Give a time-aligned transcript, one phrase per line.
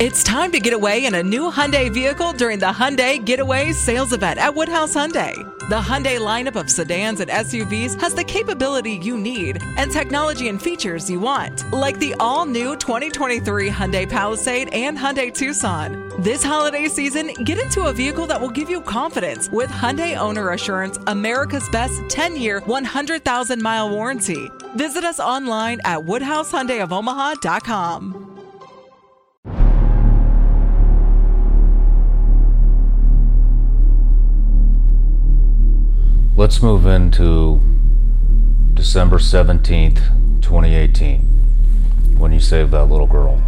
[0.00, 4.12] It's time to get away in a new Hyundai vehicle during the Hyundai Getaway Sales
[4.12, 5.36] Event at Woodhouse Hyundai.
[5.68, 10.60] The Hyundai lineup of sedans and SUVs has the capability you need and technology and
[10.60, 16.10] features you want, like the all-new 2023 Hyundai Palisade and Hyundai Tucson.
[16.18, 20.50] This holiday season, get into a vehicle that will give you confidence with Hyundai Owner
[20.50, 24.50] Assurance, America's best 10-year, 100,000-mile warranty.
[24.74, 28.33] Visit us online at woodhousehyundaiofomaha.com.
[36.44, 37.58] Let's move into
[38.74, 41.20] December 17th, 2018,
[42.18, 43.42] when you saved that little girl.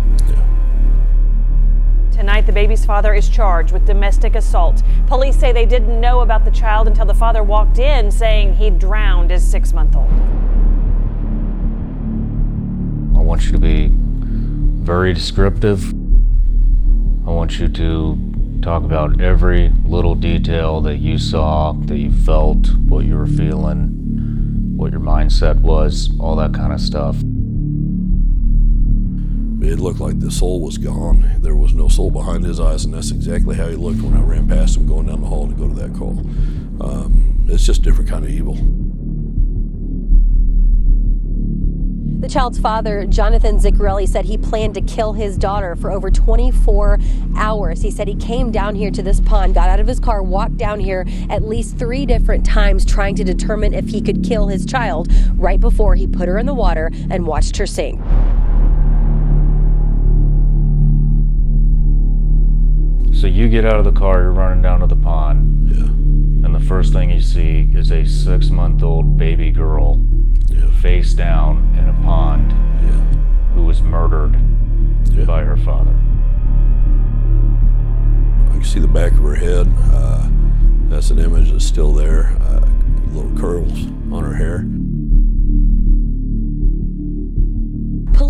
[2.10, 4.82] Tonight, the baby's father is charged with domestic assault.
[5.08, 8.70] Police say they didn't know about the child until the father walked in saying he
[8.70, 10.10] drowned his six month old.
[13.14, 15.92] I want you to be very descriptive.
[17.26, 18.35] I want you to
[18.66, 23.92] talk about every little detail that you saw, that you felt, what you were feeling,
[24.76, 27.14] what your mindset was, all that kind of stuff.
[29.62, 31.36] It looked like the soul was gone.
[31.42, 34.20] There was no soul behind his eyes, and that's exactly how he looked when I
[34.20, 36.18] ran past him going down the hall to go to that call.
[36.80, 38.56] Um, it's just a different kind of evil.
[42.18, 46.98] The child's father, Jonathan Ziccarelli, said he planned to kill his daughter for over 24
[47.36, 47.82] hours.
[47.82, 50.56] He said he came down here to this pond, got out of his car, walked
[50.56, 54.64] down here at least three different times trying to determine if he could kill his
[54.64, 58.00] child right before he put her in the water and watched her sink.
[63.14, 65.84] So you get out of the car, you're running down to the pond, Yeah.
[66.46, 70.00] and the first thing you see is a six month old baby girl
[70.48, 70.70] Yeah.
[70.80, 72.52] face down in a pond
[72.82, 73.00] Yeah.
[73.54, 74.36] who was murdered
[75.10, 75.24] Yeah.
[75.24, 75.94] by her father.
[78.48, 79.66] I can see the back of her head.
[79.92, 80.28] Uh,
[80.88, 82.36] that's an image that's still there.
[82.42, 82.66] Uh,
[83.12, 84.66] little curls on her hair.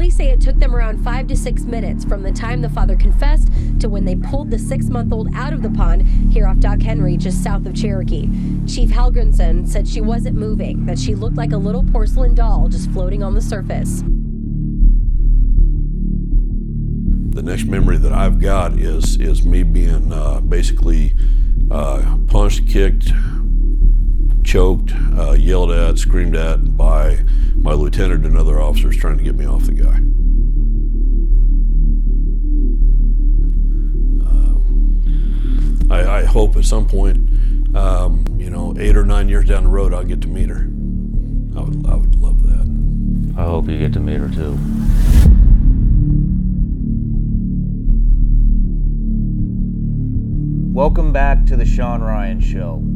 [0.07, 2.95] Police say it took them around five to six minutes from the time the father
[2.95, 3.49] confessed
[3.81, 6.81] to when they pulled the six month old out of the pond here off Doc
[6.81, 8.29] Henry, just south of Cherokee.
[8.69, 12.89] Chief Halgrimson said she wasn't moving, that she looked like a little porcelain doll just
[12.93, 14.05] floating on the surface.
[17.35, 21.15] The next memory that I've got is is me being uh, basically
[21.69, 23.11] uh, punched, kicked,
[24.47, 27.19] choked, uh, yelled at, screamed at by
[27.57, 29.97] my lieutenant and other officers trying to get me off the guy.
[34.31, 39.65] Um, I, I hope at some point, um, you know, eight or nine years down
[39.65, 40.71] the road, I'll get to meet her.
[41.59, 43.35] I would, I would love that.
[43.37, 44.57] I hope you get to meet her too.
[50.73, 52.96] Welcome back to the Sean Ryan Show.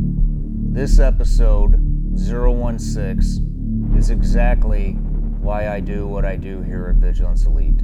[0.72, 1.72] This episode,
[2.16, 7.81] 016, is exactly why I do what I do here at Vigilance Elite.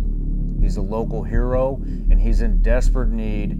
[0.60, 3.58] He's a local hero and he's in desperate need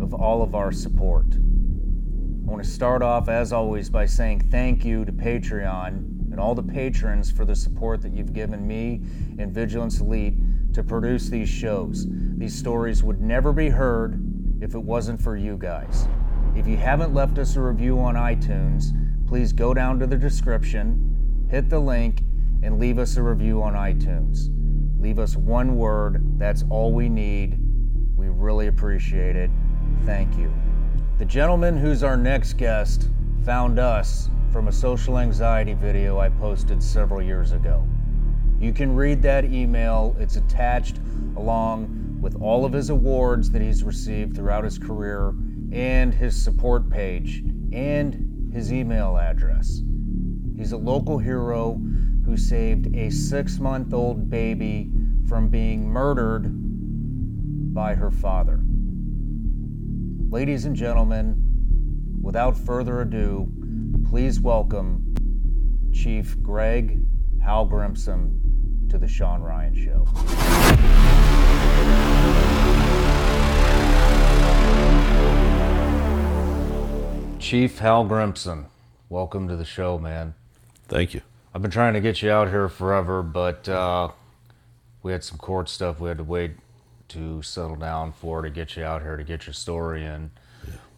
[0.00, 1.26] of all of our support.
[1.34, 6.54] I want to start off, as always, by saying thank you to Patreon and all
[6.54, 9.02] the patrons for the support that you've given me
[9.38, 10.38] and Vigilance Elite
[10.72, 12.06] to produce these shows.
[12.08, 14.18] These stories would never be heard
[14.62, 16.08] if it wasn't for you guys.
[16.54, 18.92] If you haven't left us a review on iTunes,
[19.26, 22.20] please go down to the description, hit the link,
[22.62, 24.50] and leave us a review on iTunes.
[25.00, 27.58] Leave us one word, that's all we need.
[28.16, 29.50] We really appreciate it.
[30.04, 30.52] Thank you.
[31.16, 33.08] The gentleman who's our next guest
[33.46, 37.82] found us from a social anxiety video I posted several years ago.
[38.60, 40.98] You can read that email, it's attached
[41.34, 45.32] along with all of his awards that he's received throughout his career
[45.72, 49.82] and his support page and his email address.
[50.56, 51.80] He's a local hero
[52.24, 54.90] who saved a six month old baby
[55.28, 56.46] from being murdered
[57.74, 58.60] by her father.
[60.28, 61.36] Ladies and gentlemen,
[62.20, 63.50] without further ado,
[64.08, 65.14] please welcome
[65.92, 67.00] Chief Greg
[67.42, 70.06] Hal Halgrimson to the Sean Ryan Show.
[77.42, 78.66] Chief Halgrimson,
[79.08, 80.34] welcome to the show, man.
[80.86, 81.22] Thank you.
[81.52, 84.12] I've been trying to get you out here forever, but uh,
[85.02, 86.52] we had some court stuff we had to wait
[87.08, 90.30] to settle down for to get you out here to get your story in.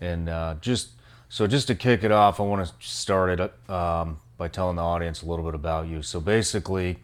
[0.02, 0.90] And uh, just
[1.30, 4.82] so just to kick it off, I want to start it um, by telling the
[4.82, 6.02] audience a little bit about you.
[6.02, 6.98] So basically,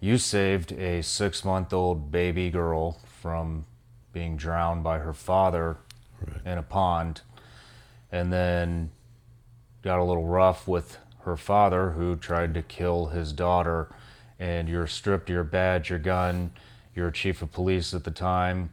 [0.00, 3.66] you saved a six-month-old baby girl from
[4.14, 5.76] being drowned by her father
[6.46, 7.20] in a pond,
[8.10, 8.90] and then
[9.82, 13.88] got a little rough with her father who tried to kill his daughter.
[14.38, 16.52] And you're stripped your badge, your gun.
[16.94, 18.70] You're chief of police at the time.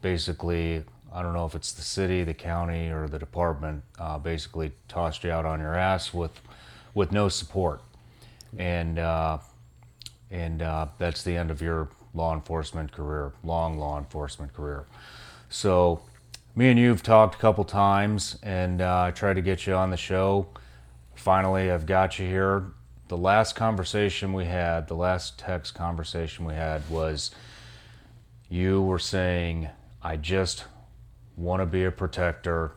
[0.00, 3.82] Basically, I don't know if it's the city, the county, or the department.
[3.98, 6.40] Uh, basically, tossed you out on your ass with
[6.94, 7.80] with no support,
[8.58, 9.38] and uh,
[10.30, 14.84] and uh, that's the end of your law enforcement career, long law enforcement career.
[15.48, 16.02] So,
[16.54, 19.90] me and you've talked a couple times, and uh, I tried to get you on
[19.90, 20.48] the show.
[21.14, 22.72] Finally, I've got you here.
[23.08, 27.30] The last conversation we had, the last text conversation we had was
[28.48, 29.68] you were saying,
[30.02, 30.64] I just
[31.36, 32.72] want to be a protector.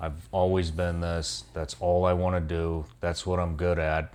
[0.00, 1.44] I've always been this.
[1.52, 2.86] That's all I want to do.
[3.00, 4.14] That's what I'm good at.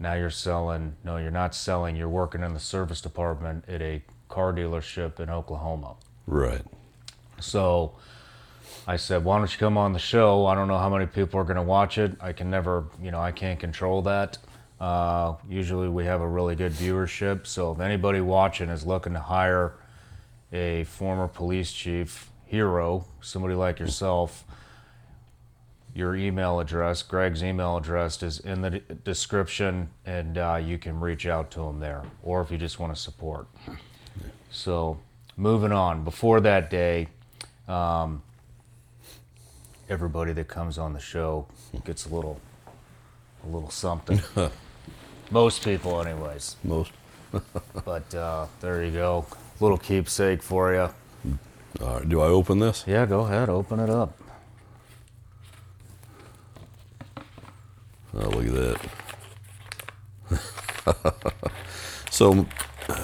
[0.00, 0.96] Now you're selling.
[1.04, 1.96] No, you're not selling.
[1.96, 5.96] You're working in the service department at a car dealership in Oklahoma.
[6.26, 6.62] Right.
[7.40, 7.92] So
[8.86, 10.46] I said, why don't you come on the show?
[10.46, 12.12] I don't know how many people are going to watch it.
[12.20, 14.38] I can never, you know, I can't control that.
[14.80, 17.46] Uh, usually we have a really good viewership.
[17.46, 19.74] So if anybody watching is looking to hire
[20.52, 24.44] a former police chief hero, somebody like yourself,
[25.94, 31.00] your email address, Greg's email address, is in the d- description, and uh, you can
[31.00, 33.48] reach out to him there, or if you just want to support.
[34.50, 34.98] So,
[35.36, 36.04] moving on.
[36.04, 37.08] Before that day,
[37.68, 38.22] um,
[39.88, 41.46] everybody that comes on the show
[41.84, 42.40] gets a little,
[43.44, 44.20] a little something.
[45.30, 46.56] Most people, anyways.
[46.64, 46.92] Most.
[47.84, 49.26] But uh, there you go,
[49.60, 50.88] little keepsake for you.
[51.80, 52.08] All right.
[52.08, 52.84] Do I open this?
[52.86, 54.18] Yeah, go ahead, open it up.
[58.14, 58.80] Oh, look at
[60.30, 61.14] that.
[62.10, 62.46] so,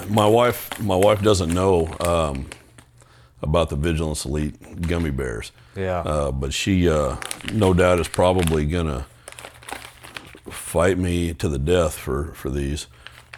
[0.08, 2.48] my wife, my wife doesn't know um,
[3.42, 5.52] about the Vigilance Elite gummy bears.
[5.76, 6.00] Yeah.
[6.00, 7.16] Uh, but she, uh,
[7.52, 9.06] no doubt, is probably gonna
[10.50, 12.86] fight me to the death for for these.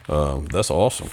[0.08, 1.10] Um, that's awesome.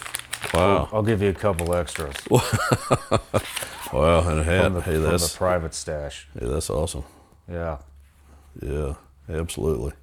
[0.54, 0.90] Wow.
[0.92, 4.28] I'll give you a couple extras Wow.
[4.30, 4.64] And a hat.
[4.66, 6.28] from the, hey, from that's the private stash.
[6.38, 7.04] hey, that's awesome.
[7.50, 7.78] Yeah.
[8.62, 8.96] Yeah.
[9.30, 9.94] Absolutely.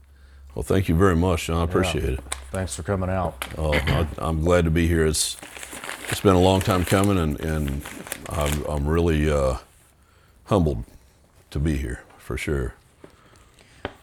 [0.54, 1.58] Well, thank you very much, John.
[1.58, 2.20] I appreciate it.
[2.50, 3.44] Thanks for coming out.
[3.56, 5.06] Oh, I, I'm glad to be here.
[5.06, 5.36] It's
[6.08, 7.82] it's been a long time coming, and and
[8.30, 9.58] I'm I'm really uh,
[10.44, 10.84] humbled
[11.50, 12.74] to be here for sure.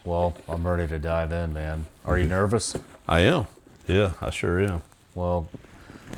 [0.04, 1.86] Well, I'm ready to dive in, man.
[2.06, 2.76] Are you nervous?
[3.08, 3.48] I am.
[3.88, 4.82] Yeah, I sure am.
[5.16, 5.50] Well,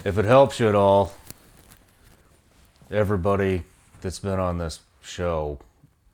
[0.03, 1.13] if it helps you at all,
[2.91, 3.63] everybody
[4.01, 5.59] that's been on this show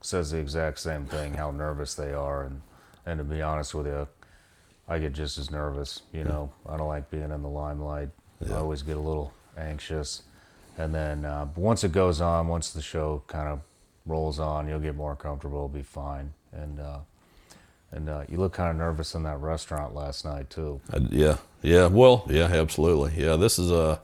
[0.02, 2.62] says the exact same thing how nervous they are and
[3.06, 4.08] and to be honest with you
[4.88, 8.10] i get just as nervous you know i don't like being in the limelight
[8.50, 10.24] i always get a little anxious
[10.78, 13.62] and then uh, once it goes on once the show kind of
[14.06, 17.00] rolls on you'll get more comfortable be fine and uh,
[17.92, 21.38] and uh, you look kind of nervous in that restaurant last night too I, yeah,
[21.66, 21.88] yeah.
[21.88, 23.24] Well, yeah, absolutely.
[23.26, 24.00] Yeah, this is a.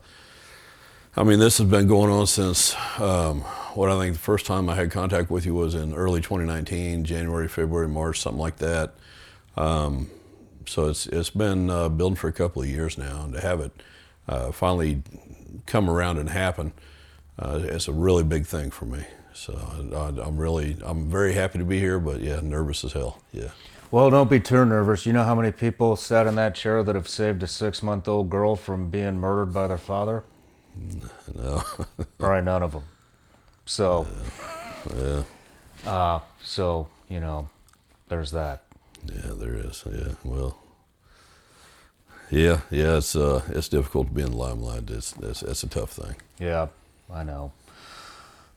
[1.15, 3.41] I mean, this has been going on since um,
[3.75, 7.03] what I think the first time I had contact with you was in early 2019,
[7.03, 8.93] January, February, March, something like that.
[9.57, 10.09] Um,
[10.65, 13.59] so it's it's been uh, building for a couple of years now, and to have
[13.59, 13.71] it
[14.27, 15.03] uh, finally
[15.65, 16.73] come around and happen,
[17.39, 19.03] uh, it's a really big thing for me.
[19.33, 19.53] So
[19.93, 23.21] I, I'm really I'm very happy to be here, but yeah, nervous as hell.
[23.31, 23.49] Yeah.
[23.89, 25.05] Well, don't be too nervous.
[25.05, 28.07] You know how many people sat in that chair that have saved a six month
[28.07, 30.23] old girl from being murdered by their father?
[31.35, 31.63] No.
[32.17, 32.83] Probably none of them.
[33.65, 34.07] So,
[34.97, 35.23] yeah.
[35.85, 37.49] uh, so, you know,
[38.07, 38.63] there's that.
[39.05, 39.83] Yeah, there is.
[39.85, 40.57] Yeah, well,
[42.31, 42.97] yeah, yeah.
[42.97, 44.89] It's uh, it's difficult to be in the limelight.
[44.89, 46.15] It's it's, it's a tough thing.
[46.39, 46.67] Yeah,
[47.13, 47.51] I know.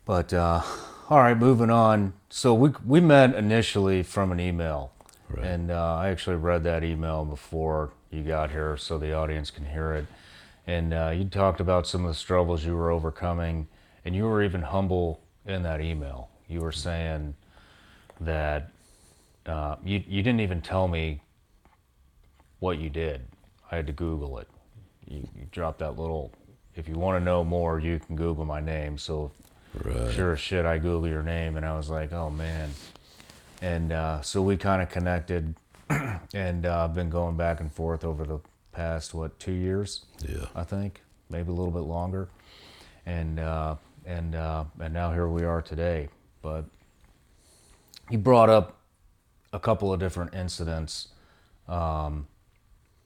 [0.05, 0.63] But, uh,
[1.09, 2.13] all right, moving on.
[2.29, 4.93] So, we, we met initially from an email.
[5.31, 5.47] Right.
[5.47, 9.65] And uh, I actually read that email before you got here so the audience can
[9.65, 10.07] hear it.
[10.67, 13.67] And uh, you talked about some of the struggles you were overcoming,
[14.05, 16.29] and you were even humble in that email.
[16.49, 17.35] You were saying
[18.21, 18.71] that
[19.47, 21.23] uh, you, you didn't even tell me
[22.61, 23.23] what you did.
[23.75, 24.47] I had to Google it.
[25.09, 26.31] You, you dropped that little,
[26.77, 28.97] if you want to know more, you can Google my name.
[28.97, 29.33] So,
[29.83, 30.13] Right.
[30.15, 32.71] sure as shit, I Google your name, and I was like, oh man.
[33.61, 35.57] And uh, so we kind of connected
[36.33, 38.39] and uh, been going back and forth over the
[38.71, 40.05] past, what, two years?
[40.25, 40.47] Yeah.
[40.55, 42.29] I think, maybe a little bit longer.
[43.07, 43.75] And, uh,
[44.07, 46.09] and, uh, and now here we are today.
[46.43, 46.67] But
[48.09, 48.79] he brought up
[49.53, 51.09] a couple of different incidents
[51.67, 52.29] um,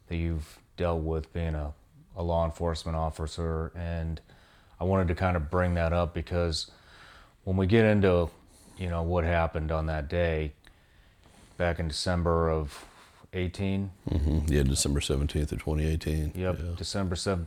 [0.09, 1.73] that you've dealt with being a,
[2.17, 3.73] a law enforcement officer.
[3.75, 4.21] And
[4.81, 6.71] I wanted to kind of bring that up because
[7.45, 8.29] when we get into,
[8.77, 10.53] you know, what happened on that day
[11.57, 12.85] back in December of
[13.33, 13.91] 18.
[14.11, 14.53] Mm-hmm.
[14.53, 16.33] Yeah, December 17th of 2018.
[16.35, 16.65] Yep, Yeah.
[16.77, 17.47] December 7th.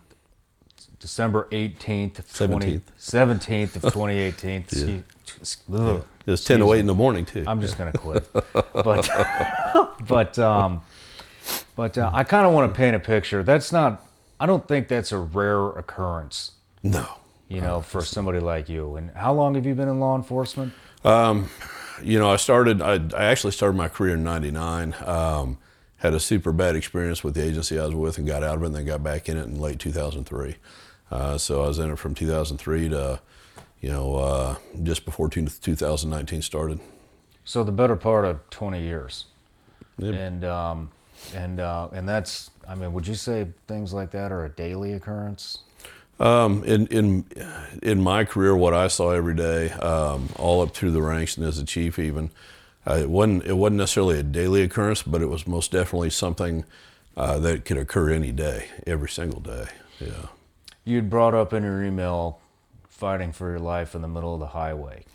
[0.99, 2.81] December 18th, of 20 17th.
[2.99, 4.61] 17th of 2018.
[5.39, 6.05] Excuse- ugh.
[6.27, 7.43] It's 10 to 8 in the morning, too.
[7.47, 8.31] I'm just gonna quit.
[8.73, 9.09] but
[10.07, 10.81] but um,
[11.81, 13.41] but uh, I kind of want to paint a picture.
[13.41, 14.05] That's not.
[14.39, 16.51] I don't think that's a rare occurrence.
[16.83, 17.07] no.
[17.47, 18.97] You know, for somebody like you.
[18.97, 20.73] And how long have you been in law enforcement?
[21.03, 24.95] you know, I started, I, I actually started my career in 99.
[25.03, 25.57] Um,
[25.97, 28.63] had a super bad experience with the agency I was with and got out of
[28.63, 30.55] it and then got back in it in late 2003.
[31.09, 33.19] Uh, so I was in it from 2003 to,
[33.81, 36.79] you know, uh, just before 2019 started.
[37.43, 39.25] So the better part of 20 years.
[39.97, 40.11] Yeah.
[40.13, 40.91] And um,
[41.35, 42.51] and uh, and that's.
[42.67, 45.59] I mean, would you say things like that are a daily occurrence?
[46.21, 47.25] Um, in, in,
[47.81, 51.45] in my career, what I saw every day, um, all up through the ranks and
[51.45, 52.29] as a chief even,
[52.85, 56.63] uh, it, wasn't, it wasn't necessarily a daily occurrence, but it was most definitely something
[57.17, 59.65] uh, that could occur any day, every single day.
[59.99, 60.27] Yeah.
[60.85, 62.39] You'd brought up in your email
[62.87, 65.05] fighting for your life in the middle of the highway.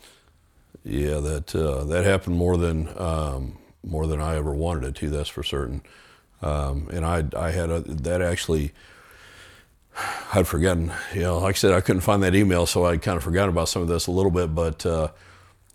[0.83, 3.57] Yeah, that uh, that happened more than um,
[3.87, 5.09] more than I ever wanted it to.
[5.09, 5.81] That's for certain.
[6.41, 8.73] Um, and I I had a, that actually.
[10.31, 13.17] I'd forgotten, you know, like I said, I couldn't find that email, so I kind
[13.17, 14.53] of forgot about some of this a little bit.
[14.53, 15.07] But uh,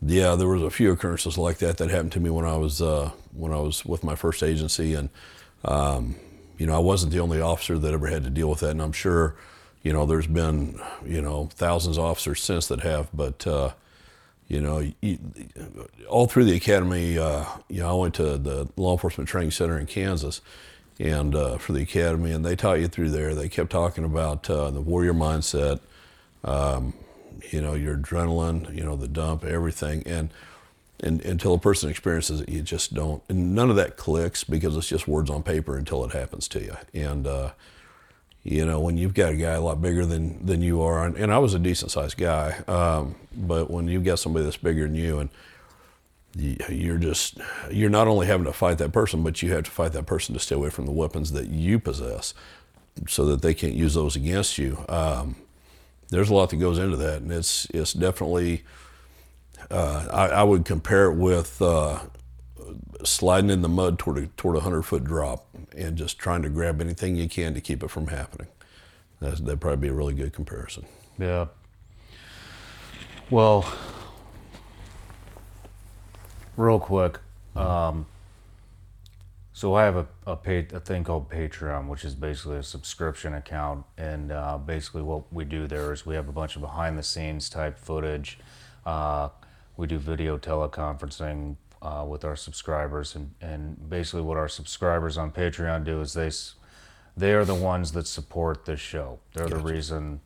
[0.00, 2.81] yeah, there was a few occurrences like that that happened to me when I was
[2.81, 5.09] uh, when I was with my first agency, and
[5.64, 6.14] um,
[6.57, 8.83] you know, I wasn't the only officer that ever had to deal with that, and
[8.83, 9.35] I'm sure,
[9.83, 13.45] you know, there's been you know thousands of officers since that have, but.
[13.47, 13.73] Uh,
[14.52, 15.18] you know, you,
[16.11, 19.78] all through the academy, uh, you know, I went to the law enforcement training center
[19.78, 20.42] in Kansas,
[20.99, 23.35] and uh, for the academy, and they taught you through there.
[23.35, 25.80] They kept talking about uh, the warrior mindset,
[26.44, 26.92] um,
[27.50, 30.28] you know, your adrenaline, you know, the dump, everything, and
[31.00, 33.23] and until a person experiences it, you just don't.
[33.30, 36.61] And none of that clicks because it's just words on paper until it happens to
[36.61, 36.76] you.
[36.92, 37.52] And uh,
[38.44, 41.16] you know, when you've got a guy a lot bigger than, than you are, and,
[41.16, 44.82] and I was a decent sized guy, um, but when you've got somebody that's bigger
[44.82, 45.30] than you and
[46.37, 47.38] you, you're just,
[47.70, 50.34] you're not only having to fight that person, but you have to fight that person
[50.34, 52.34] to stay away from the weapons that you possess
[53.06, 54.84] so that they can't use those against you.
[54.88, 55.37] Um,
[56.08, 58.64] there's a lot that goes into that, and it's, it's definitely,
[59.70, 62.00] uh, I, I would compare it with uh,
[63.04, 66.49] sliding in the mud toward a, toward a hundred foot drop and just trying to
[66.49, 68.49] grab anything you can to keep it from happening.
[69.21, 70.85] That's, that'd probably be a really good comparison.
[71.19, 71.47] Yeah.
[73.31, 73.73] Well,
[76.57, 77.19] real quick,
[77.57, 78.07] um,
[79.52, 80.33] so I have a a,
[80.73, 85.45] a thing called Patreon, which is basically a subscription account, and uh, basically what we
[85.45, 88.38] do there is we have a bunch of behind the scenes type footage.
[88.85, 89.28] Uh,
[89.76, 95.32] we do video teleconferencing uh, with our subscribers, and, and basically what our subscribers on
[95.32, 96.30] Patreon do is they
[97.16, 99.18] they are the ones that support this show.
[99.34, 100.20] They're the reason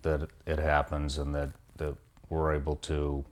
[0.00, 1.94] that it happens and that, that
[2.30, 3.24] we're able to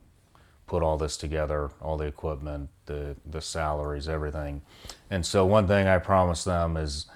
[0.66, 4.60] put all this together, all the equipment, the, the salaries, everything.
[5.08, 7.06] And so one thing I promise them is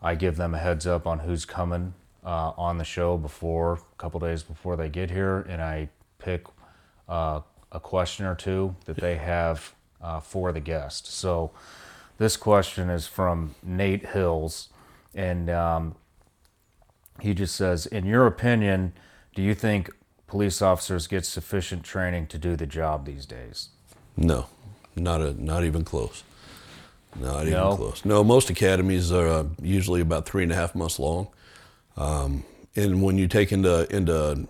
[0.00, 1.92] I give them a heads up on who's coming
[2.24, 5.88] uh, on the show before, a couple days before they get here, and I
[6.18, 6.46] pick
[7.08, 7.40] uh,
[7.72, 11.06] a question or two that they have uh, for the guest.
[11.06, 11.50] So
[12.18, 14.68] this question is from Nate Hills,
[15.14, 15.94] and um,
[17.20, 18.92] he just says, in your opinion,
[19.34, 19.90] do you think
[20.26, 23.68] police officers get sufficient training to do the job these days?
[24.16, 24.46] No,
[24.96, 26.24] not a, not even close.
[27.20, 27.76] Not even No?
[27.76, 28.04] close.
[28.04, 31.28] No, most academies are uh, usually about three and a half months long.
[31.96, 32.44] Um,
[32.74, 34.48] and when you take into into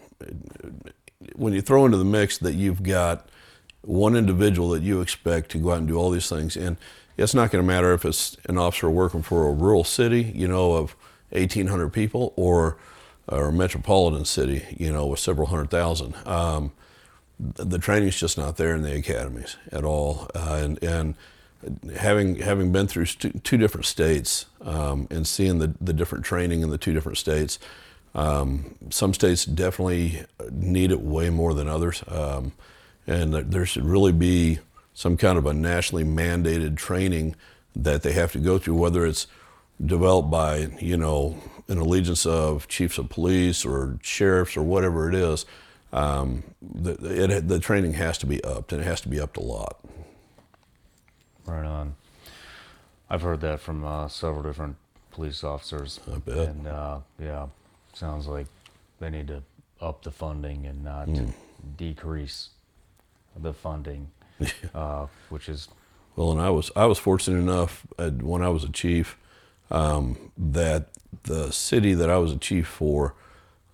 [1.34, 3.28] when you throw into the mix that you've got
[3.82, 6.76] one individual that you expect to go out and do all these things, and
[7.16, 10.48] it's not going to matter if it's an officer working for a rural city, you
[10.48, 10.96] know, of
[11.30, 12.76] 1,800 people, or
[13.28, 16.14] or a metropolitan city, you know, with several hundred thousand.
[16.26, 16.72] Um,
[17.38, 20.28] the training's just not there in the academies at all.
[20.34, 21.14] Uh, and, and
[21.96, 26.62] having having been through st- two different states um, and seeing the, the different training
[26.62, 27.58] in the two different states,
[28.14, 32.04] um, some states definitely need it way more than others.
[32.08, 32.52] Um,
[33.06, 34.58] and there- there should really be
[34.94, 37.34] some kind of a nationally mandated training
[37.74, 39.26] that they have to go through, whether it's
[39.84, 41.36] developed by you know
[41.68, 45.46] an allegiance of chiefs of police or sheriffs or whatever it is.
[45.92, 46.92] Um, the,
[47.36, 49.78] it, the training has to be upped, and it has to be upped a lot.
[51.46, 51.94] Right on.
[53.10, 54.76] I've heard that from uh, several different
[55.10, 56.00] police officers.
[56.12, 56.48] I bet.
[56.48, 57.46] And uh, yeah,
[57.94, 58.46] sounds like
[59.00, 59.42] they need to
[59.80, 61.30] up the funding and not Hmm.
[61.76, 62.50] decrease
[63.36, 64.10] the funding,
[64.74, 65.68] uh, which is
[66.16, 69.16] Well, and I was I was fortunate enough uh, when I was a chief
[69.70, 70.88] um, that
[71.24, 73.14] the city that I was a chief for,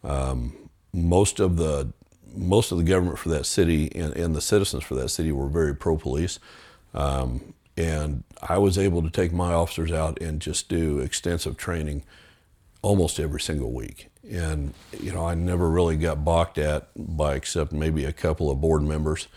[0.05, 1.93] um, most of the
[2.35, 5.49] most of the government for that city and, and the citizens for that city were
[5.49, 6.39] very pro police,
[6.95, 12.05] um, and I was able to take my officers out and just do extensive training
[12.83, 14.08] almost every single week.
[14.31, 18.61] And you know, I never really got balked at by except maybe a couple of
[18.61, 19.29] board members.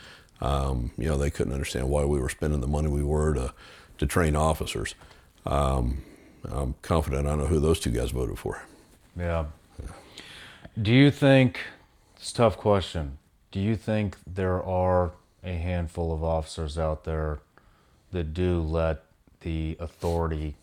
[0.42, 3.54] Um, you know, they couldn't understand why we were spending the money we were to
[4.00, 4.96] to train officers.
[5.46, 6.04] Um,
[6.50, 8.64] I'm confident I know who those two guys voted for.
[9.18, 9.46] Yeah.
[10.82, 11.60] Do you think,
[12.16, 13.18] it's a tough question,
[13.52, 15.12] do you think there are
[15.44, 17.40] a handful of officers out there
[18.12, 19.04] that do let
[19.42, 20.56] the authority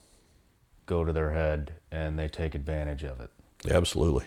[0.87, 3.31] go to their head and they take advantage of it?
[3.71, 4.25] Absolutely.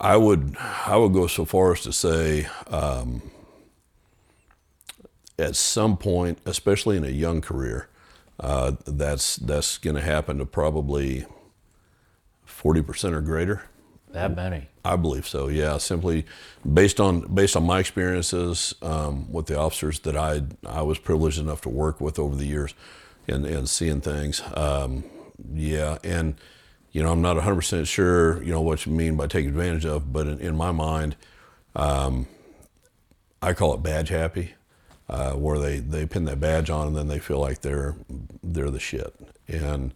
[0.00, 3.22] I would I would go so far as to say, um,
[5.38, 7.88] at some point, especially in a young career,
[8.38, 11.26] uh, that's that's going to happen to probably
[12.44, 13.62] forty percent or greater.
[14.10, 14.68] That many.
[14.84, 15.48] I believe so.
[15.48, 16.24] Yeah, simply
[16.70, 21.38] based on based on my experiences um, with the officers that I I was privileged
[21.38, 22.74] enough to work with over the years,
[23.26, 24.42] and and seeing things.
[24.54, 25.04] Um,
[25.52, 26.36] yeah, and
[26.98, 29.86] you know I'm not 100 percent sure you know what you mean by take advantage
[29.86, 31.14] of, but in, in my mind,
[31.76, 32.26] um,
[33.40, 34.54] I call it badge happy,
[35.08, 37.94] uh, where they they pin that badge on and then they feel like they're
[38.42, 39.14] they're the shit
[39.46, 39.94] and.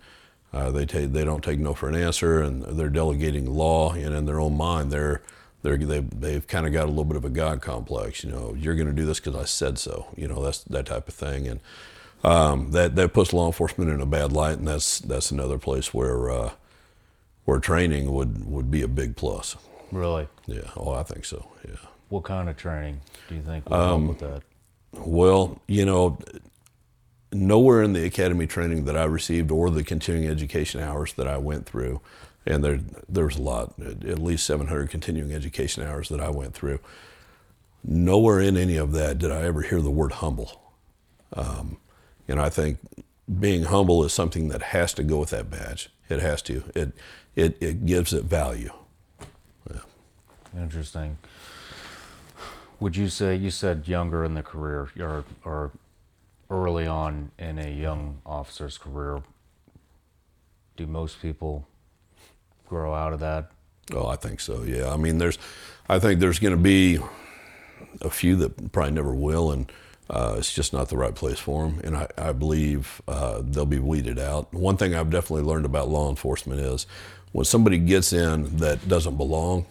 [0.54, 4.14] Uh, they take they don't take no for an answer, and they're delegating law, and
[4.14, 5.23] in their own mind, they're
[5.62, 8.23] they're they've, they've kind of got a little bit of a god complex.
[8.23, 10.09] You know, you're going to do this because I said so.
[10.14, 11.61] You know, that's that type of thing, and
[12.23, 15.94] um, that that puts law enforcement in a bad light, and that's that's another place
[15.94, 16.50] where uh,
[17.44, 19.56] where training would would be a big plus.
[19.90, 20.28] Really?
[20.46, 21.49] Yeah, oh, I think so.
[21.68, 21.76] Yeah.
[22.08, 24.42] What kind of training do you think will help with that?
[24.92, 26.18] Well, you know,
[27.33, 31.38] nowhere in the academy training that I received or the continuing education hours that I
[31.38, 32.00] went through,
[32.46, 36.55] and there there was a lot, at least 700 continuing education hours that I went
[36.55, 36.81] through.
[37.85, 40.61] Nowhere in any of that did I ever hear the word humble.
[41.33, 41.78] Um,
[42.28, 42.78] and I think
[43.40, 45.90] being humble is something that has to go with that badge.
[46.12, 46.62] It has to.
[46.75, 46.92] It
[47.35, 48.72] it it gives it value.
[50.57, 51.16] Interesting.
[52.79, 55.70] Would you say you said younger in the career or or
[56.51, 59.22] early on in a young officer's career?
[60.77, 61.66] Do most people
[62.68, 63.51] grow out of that?
[63.94, 64.62] Oh, I think so.
[64.62, 64.92] Yeah.
[64.92, 65.38] I mean, there's,
[65.88, 66.98] I think there's going to be
[68.01, 69.70] a few that probably never will, and
[70.12, 71.81] uh, it's just not the right place for them.
[71.83, 74.53] And I, I believe uh, they'll be weeded out.
[74.53, 76.87] One thing I've definitely learned about law enforcement is
[77.33, 79.66] when somebody gets in that doesn't belong,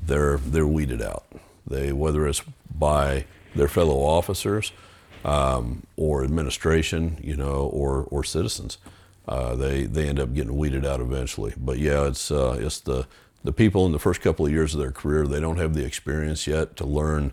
[0.00, 1.24] they're they're weeded out.
[1.66, 4.72] They whether it's by their fellow officers
[5.24, 8.78] um, or administration, you know, or or citizens.
[9.28, 11.52] Uh, they they end up getting weeded out eventually.
[11.56, 13.06] But yeah, it's uh, it's the
[13.42, 15.26] the people in the first couple of years of their career.
[15.26, 17.32] They don't have the experience yet to learn,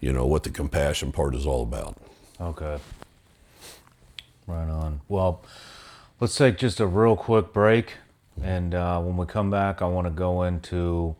[0.00, 1.96] you know, what the compassion part is all about.
[2.40, 2.78] Okay.
[4.46, 5.00] Right on.
[5.08, 5.42] Well,
[6.20, 7.94] let's take just a real quick break.
[8.42, 11.16] And uh, when we come back, I want to go into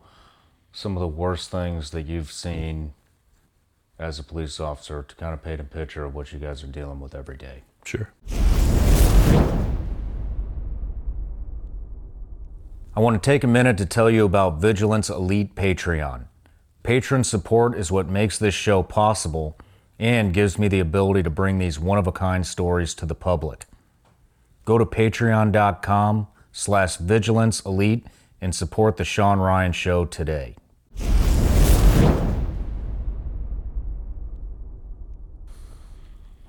[0.71, 2.93] some of the worst things that you've seen
[3.97, 6.67] as a police officer to kind of paint a picture of what you guys are
[6.67, 7.63] dealing with every day.
[7.83, 8.09] Sure.
[12.95, 16.28] I want to take a minute to tell you about Vigilance Elite Patreon.
[16.89, 19.55] Patron support is what makes this show possible
[19.99, 23.67] and gives me the ability to bring these one-of-a-kind stories to the public.
[24.65, 28.07] Go to patreon.com slash vigilance elite
[28.41, 30.55] and support the Sean Ryan Show today.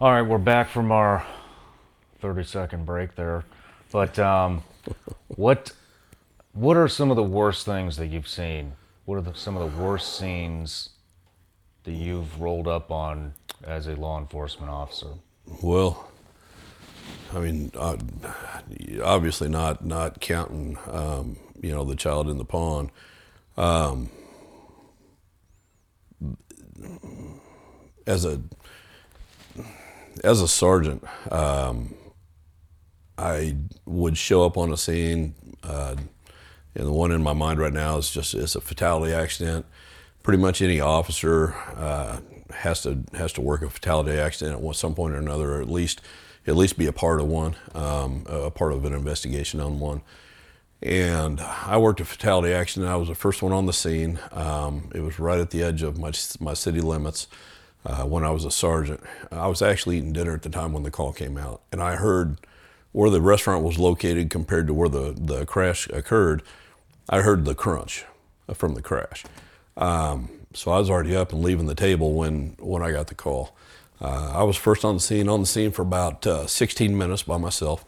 [0.00, 1.22] All right, we're back from our
[2.22, 3.44] 30 second break there.
[3.92, 4.62] But um,
[5.28, 5.72] what
[6.54, 8.72] what are some of the worst things that you've seen?
[9.10, 10.90] What are the, some of the worst scenes
[11.82, 15.08] that you've rolled up on as a law enforcement officer?
[15.60, 16.08] Well,
[17.34, 17.72] I mean,
[19.02, 22.92] obviously not not counting, um, you know, the child in the pond.
[23.56, 24.10] Um,
[28.06, 28.40] as a
[30.22, 31.96] as a sergeant, um,
[33.18, 35.96] I would show up on a scene, uh,
[36.74, 39.66] and the one in my mind right now is just it's a fatality accident.
[40.22, 42.20] Pretty much any officer uh,
[42.52, 45.70] has to has to work a fatality accident at some point or another, or at
[45.70, 46.00] least
[46.46, 50.02] at least be a part of one, um, a part of an investigation on one.
[50.82, 52.90] And I worked a fatality accident.
[52.90, 54.18] I was the first one on the scene.
[54.32, 57.26] Um, it was right at the edge of my, my city limits
[57.84, 59.00] uh, when I was a sergeant.
[59.30, 61.60] I was actually eating dinner at the time when the call came out.
[61.70, 62.38] And I heard
[62.92, 66.42] where the restaurant was located compared to where the, the crash occurred.
[67.08, 68.04] I heard the crunch
[68.54, 69.24] from the crash.
[69.76, 73.14] Um, so I was already up and leaving the table when, when I got the
[73.14, 73.56] call.
[74.00, 77.22] Uh, I was first on the scene, on the scene for about uh, 16 minutes
[77.22, 77.84] by myself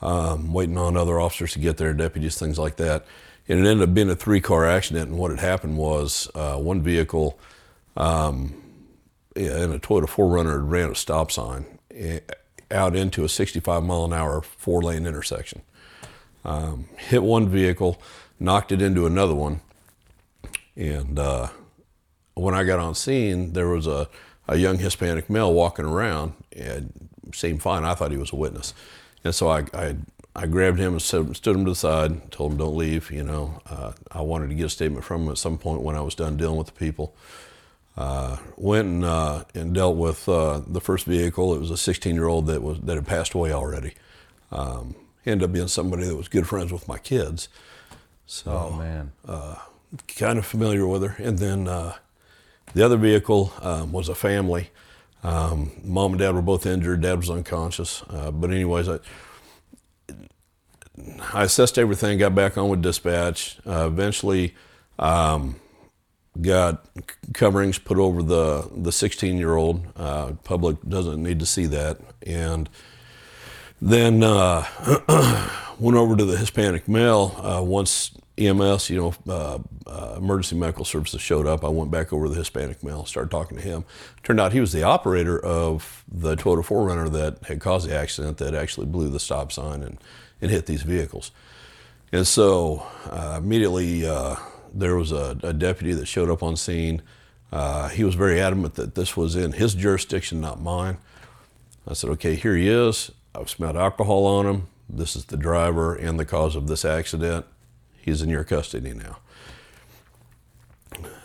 [0.00, 3.04] um, waiting on other officers to get there, deputies, things like that.
[3.48, 5.10] And it ended up being a three car accident.
[5.10, 7.38] And what had happened was uh, one vehicle
[7.96, 8.62] um,
[9.34, 12.20] in a Toyota 4Runner ran a stop sign eh,
[12.70, 15.62] out into a 65 mile an hour four lane intersection.
[16.44, 18.00] Um, hit one vehicle,
[18.38, 19.60] knocked it into another one.
[20.76, 21.48] And uh,
[22.34, 24.08] when I got on scene, there was a,
[24.46, 26.92] a young Hispanic male walking around and
[27.34, 27.84] seemed fine.
[27.84, 28.74] I thought he was a witness.
[29.24, 29.96] And so I, I,
[30.36, 33.10] I grabbed him and stood, stood him to the side, told him, don't leave.
[33.10, 35.96] You know, uh, I wanted to get a statement from him at some point when
[35.96, 37.14] I was done dealing with the people.
[37.98, 41.52] Uh, went and, uh, and dealt with uh, the first vehicle.
[41.52, 43.94] It was a 16 year old that was that had passed away already.
[44.52, 44.94] Um,
[45.26, 47.48] ended up being somebody that was good friends with my kids.
[48.24, 49.56] So, oh man, uh,
[50.16, 51.20] kind of familiar with her.
[51.20, 51.94] And then uh,
[52.72, 54.70] the other vehicle um, was a family.
[55.24, 57.00] Um, mom and dad were both injured.
[57.00, 58.04] Dad was unconscious.
[58.08, 58.98] Uh, but anyways, I,
[61.32, 62.16] I assessed everything.
[62.18, 63.58] Got back on with dispatch.
[63.66, 64.54] Uh, eventually,
[65.00, 65.56] um,
[66.40, 66.84] got
[67.34, 69.86] coverings put over the the 16 year old.
[69.96, 71.98] Uh, public doesn't need to see that.
[72.26, 72.68] And
[73.80, 74.64] then uh,
[75.78, 80.84] went over to the Hispanic male uh, once EMS, you know, uh, uh, emergency medical
[80.84, 81.64] services showed up.
[81.64, 83.84] I went back over to the Hispanic male, started talking to him.
[84.22, 88.38] Turned out he was the operator of the Toyota 4Runner that had caused the accident
[88.38, 89.98] that actually blew the stop sign and,
[90.40, 91.32] and hit these vehicles.
[92.12, 94.06] And so uh, immediately
[94.72, 97.02] there was a, a, deputy that showed up on scene.
[97.52, 100.98] Uh, he was very adamant that this was in his jurisdiction, not mine.
[101.86, 103.10] I said, okay, here he is.
[103.34, 104.68] I've smelled alcohol on him.
[104.88, 107.46] This is the driver and the cause of this accident
[108.08, 109.18] He's in your custody now.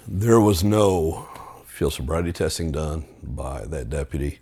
[0.06, 1.30] There was no
[1.66, 4.40] field sobriety testing done by that deputy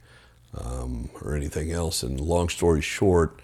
[0.57, 2.01] um, or anything else.
[2.01, 3.39] And long story short,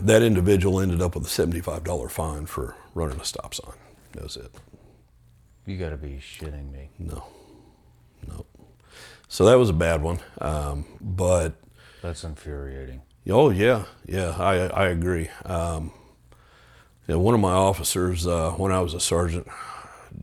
[0.00, 3.74] that individual ended up with a $75 fine for running a stop sign.
[4.12, 4.52] That was it.
[5.66, 6.90] You got to be shitting me.
[6.98, 7.24] No,
[8.28, 8.46] no.
[9.28, 10.20] So that was a bad one.
[10.40, 11.54] Um, but
[12.02, 13.02] that's infuriating.
[13.28, 14.34] Oh yeah, yeah.
[14.38, 15.28] I I agree.
[15.44, 15.92] Um,
[17.06, 19.46] yeah, one of my officers, uh, when I was a sergeant,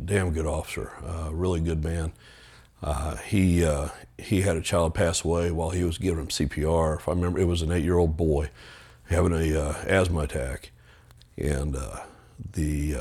[0.05, 2.13] damn good officer, uh, really good man.
[2.81, 6.97] Uh, he uh, he had a child pass away while he was giving him CPR.
[6.97, 8.49] If I remember, it was an eight-year-old boy
[9.09, 10.71] having a uh, asthma attack,
[11.37, 12.01] and uh,
[12.53, 12.95] the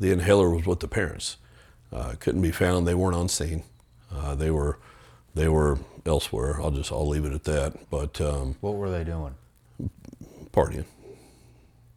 [0.00, 1.36] the inhaler was with the parents.
[2.18, 2.88] couldn't be found.
[2.88, 3.62] They weren't on scene.
[4.34, 4.78] they were
[5.34, 6.60] they were elsewhere.
[6.60, 7.90] I'll just I'll leave it at that.
[7.90, 9.34] But um, what were they doing?
[10.52, 10.86] Partying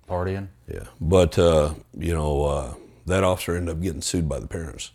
[0.08, 0.48] partying.
[0.68, 2.74] Yeah, but uh, you know uh,
[3.06, 4.92] that officer ended up getting sued by the parents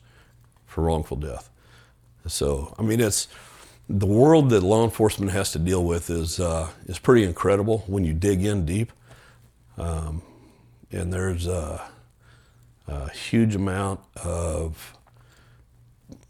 [0.66, 1.50] for wrongful death.
[2.26, 3.28] So I mean, it's
[3.88, 8.04] the world that law enforcement has to deal with is uh, is pretty incredible when
[8.04, 8.92] you dig in deep.
[9.76, 10.22] Um,
[10.90, 11.82] and there's a,
[12.88, 14.94] a, huge amount of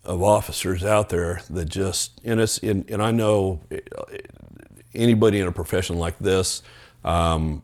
[0.04, 3.60] of officers out there that just and it's and, and I know
[4.94, 6.62] anybody in a profession like this
[7.04, 7.62] um,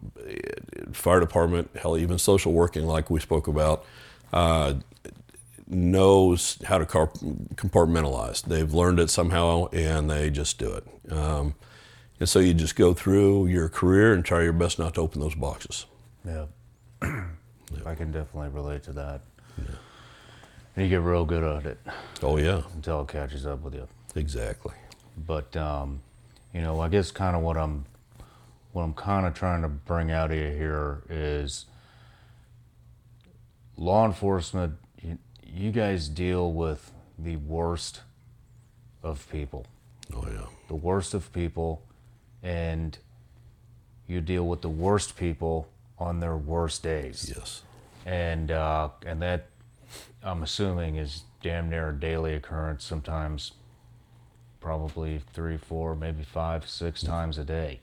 [0.92, 3.84] fire department, hell, even social working, like we spoke about,
[4.32, 4.74] uh,
[5.66, 8.42] knows how to compartmentalize.
[8.42, 11.12] They've learned it somehow, and they just do it.
[11.12, 11.54] Um,
[12.20, 15.20] and so you just go through your career and try your best not to open
[15.20, 15.86] those boxes.
[16.24, 16.46] Yeah,
[17.86, 19.20] I can definitely relate to that.
[19.58, 19.74] Yeah.
[20.76, 21.78] And you get real good at it.
[22.22, 22.62] Oh yeah.
[22.74, 23.86] Until it catches up with you.
[24.14, 24.74] Exactly.
[25.26, 26.00] But um,
[26.52, 27.84] you know, I guess kind of what I'm
[28.72, 31.66] what I'm kind of trying to bring out of you here is
[33.76, 38.00] law enforcement, you, you guys deal with the worst
[39.02, 39.66] of people.
[40.12, 40.46] Oh, yeah.
[40.68, 41.82] The worst of people,
[42.42, 42.98] and
[44.06, 45.68] you deal with the worst people
[46.04, 47.32] on their worst days.
[47.34, 47.62] Yes.
[48.06, 49.46] And uh, and that
[50.22, 52.84] I'm assuming is damn near a daily occurrence.
[52.84, 53.52] Sometimes,
[54.60, 57.80] probably three, four, maybe five, six times a day.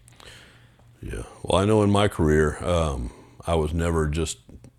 [1.01, 1.23] Yeah.
[1.41, 3.11] Well, I know in my career, um,
[3.47, 4.37] I was never just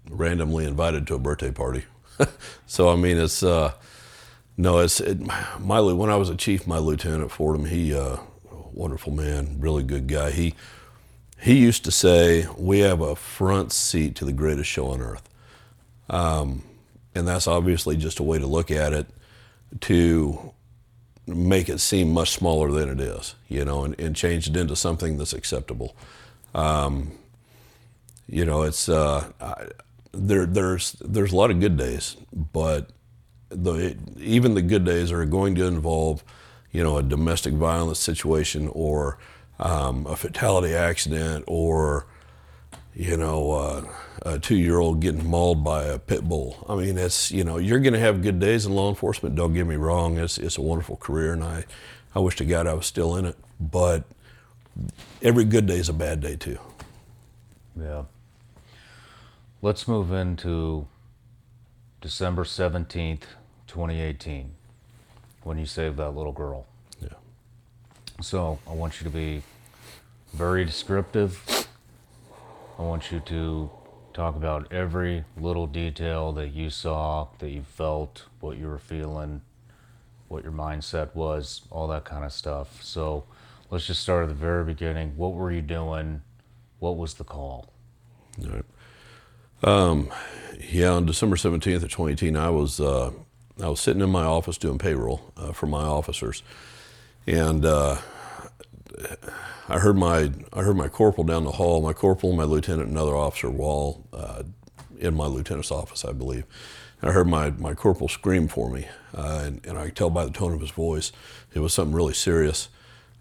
[0.08, 1.84] randomly invited to a birthday party.
[2.66, 3.72] so I mean, it's uh,
[4.56, 5.18] no, it's it,
[5.58, 8.18] my when I was a chief, my lieutenant at Fordham, he uh,
[8.72, 10.30] wonderful man, really good guy.
[10.30, 10.54] He
[11.42, 15.28] he used to say, "We have a front seat to the greatest show on earth,"
[16.08, 16.62] um,
[17.14, 19.08] and that's obviously just a way to look at it
[19.80, 20.52] to
[21.26, 24.76] make it seem much smaller than it is, you know, and, and change it into
[24.76, 25.96] something that's acceptable.
[26.54, 27.12] Um,
[28.28, 29.66] you know, it's uh, I,
[30.12, 30.46] there.
[30.46, 32.16] There's there's a lot of good days,
[32.52, 32.90] but
[33.48, 36.22] the even the good days are going to involve,
[36.70, 39.18] you know, a domestic violence situation or
[39.58, 42.06] um, a fatality accident or,
[42.94, 43.84] you know, uh,
[44.24, 46.64] a two-year-old getting mauled by a pit bull.
[46.68, 49.34] I mean, it's you know, you're going to have good days in law enforcement.
[49.34, 51.64] Don't get me wrong; it's it's a wonderful career, and I,
[52.14, 53.36] I wish to God I was still in it.
[53.60, 54.04] But
[55.22, 56.58] every good day is a bad day too.
[57.78, 58.04] Yeah.
[59.60, 60.88] Let's move into
[62.00, 63.22] December 17th,
[63.68, 64.50] 2018,
[65.44, 66.66] when you saved that little girl.
[68.22, 69.42] So I want you to be
[70.32, 71.66] very descriptive.
[72.78, 73.70] I want you to
[74.14, 79.42] talk about every little detail that you saw, that you felt, what you were feeling,
[80.28, 82.82] what your mindset was, all that kind of stuff.
[82.82, 83.24] So
[83.70, 85.16] let's just start at the very beginning.
[85.16, 86.22] What were you doing?
[86.78, 87.72] What was the call?
[88.42, 88.64] All right.
[89.64, 90.10] Um,
[90.70, 93.12] yeah, on December seventeenth of twenty eighteen, I was uh,
[93.62, 96.42] I was sitting in my office doing payroll uh, for my officers,
[97.26, 97.98] and uh,
[99.68, 101.80] I heard my I heard my corporal down the hall.
[101.82, 104.42] My corporal, my lieutenant, another officer Wall, uh,
[104.98, 106.44] in my lieutenant's office, I believe.
[107.00, 110.10] And I heard my, my corporal scream for me, uh, and, and I could tell
[110.10, 111.10] by the tone of his voice
[111.52, 112.68] it was something really serious.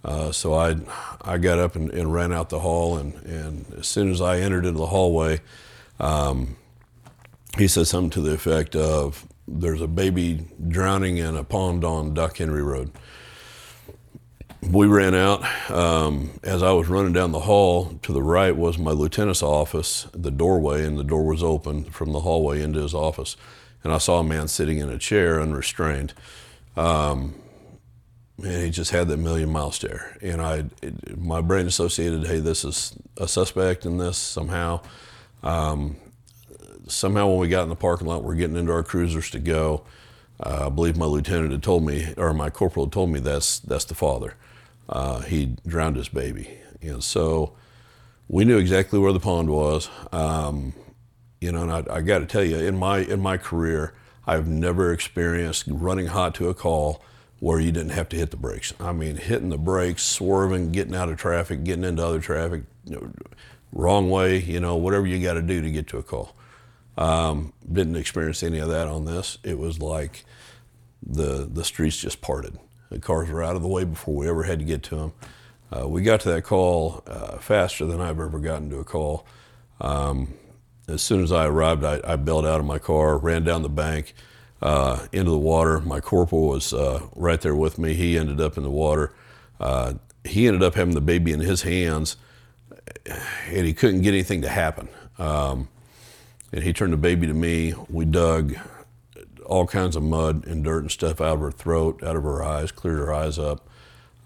[0.04, 0.78] Uh, so I
[1.22, 4.40] I got up and, and, ran out the hall, and, and as soon as I
[4.40, 5.42] entered into the hallway,
[6.00, 6.56] um,
[7.58, 12.16] he said something to the effect of, "There's a baby drowning in a pond on
[12.16, 12.92] Duck Henry Road."
[14.62, 15.44] We ran out.
[15.72, 20.08] Um, as I was running down the hall, to the right was my lieutenant's office,
[20.14, 23.36] the doorway, and the door was open from the hallway into his office.
[23.84, 26.14] And I saw a man sitting in a chair, unrestrained.
[26.78, 27.36] Um,
[28.38, 30.18] and he just had that million mile stare.
[30.22, 34.82] And I, it, my brain associated, hey, this is a suspect in this somehow.
[35.44, 35.96] Um,
[36.88, 39.84] somehow, when we got in the parking lot, we're getting into our cruisers to go.
[40.42, 43.60] Uh, I believe my lieutenant had told me, or my corporal had told me, that's
[43.60, 44.36] that's the father.
[44.90, 47.54] Uh, he drowned his baby, and so
[48.28, 49.90] we knew exactly where the pond was.
[50.12, 50.74] Um,
[51.40, 53.94] you know, and I, I got to tell you, in my in my career,
[54.26, 57.04] I've never experienced running hot to a call
[57.40, 58.72] where you didn't have to hit the brakes.
[58.80, 62.96] I mean, hitting the brakes, swerving, getting out of traffic, getting into other traffic, you
[62.96, 63.12] know,
[63.74, 66.36] wrong way, you know, whatever you got to do to get to a call.
[66.98, 69.40] Um, didn't experience any of that on this.
[69.44, 70.24] It was like
[71.06, 72.58] the the streets just parted.
[72.90, 75.14] The cars were out of the way before we ever had to get to them.
[75.72, 79.26] Uh, we got to that call uh, faster than I've ever gotten to a call.
[79.80, 80.34] Um,
[80.88, 83.70] as soon as I arrived, I, I bailed out of my car, ran down the
[83.70, 84.14] bank
[84.62, 85.80] uh, into the water.
[85.80, 87.94] My corporal was uh, right there with me.
[87.94, 89.14] He ended up in the water.
[89.60, 89.94] Uh,
[90.26, 92.18] he ended up having the baby in his hands
[93.06, 94.88] and he couldn't get anything to happen.
[95.18, 95.70] Um,
[96.52, 97.74] and he turned the baby to me.
[97.90, 98.56] We dug
[99.52, 102.44] all kinds of mud and dirt and stuff out of her throat, out of her
[102.44, 103.68] eyes, cleared her eyes up.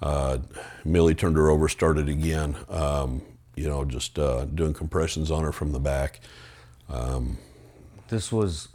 [0.01, 0.38] Uh,
[0.83, 3.21] Millie turned her over, started again, um,
[3.55, 6.19] you know, just uh, doing compressions on her from the back.
[6.89, 7.38] Um,
[8.09, 8.67] this was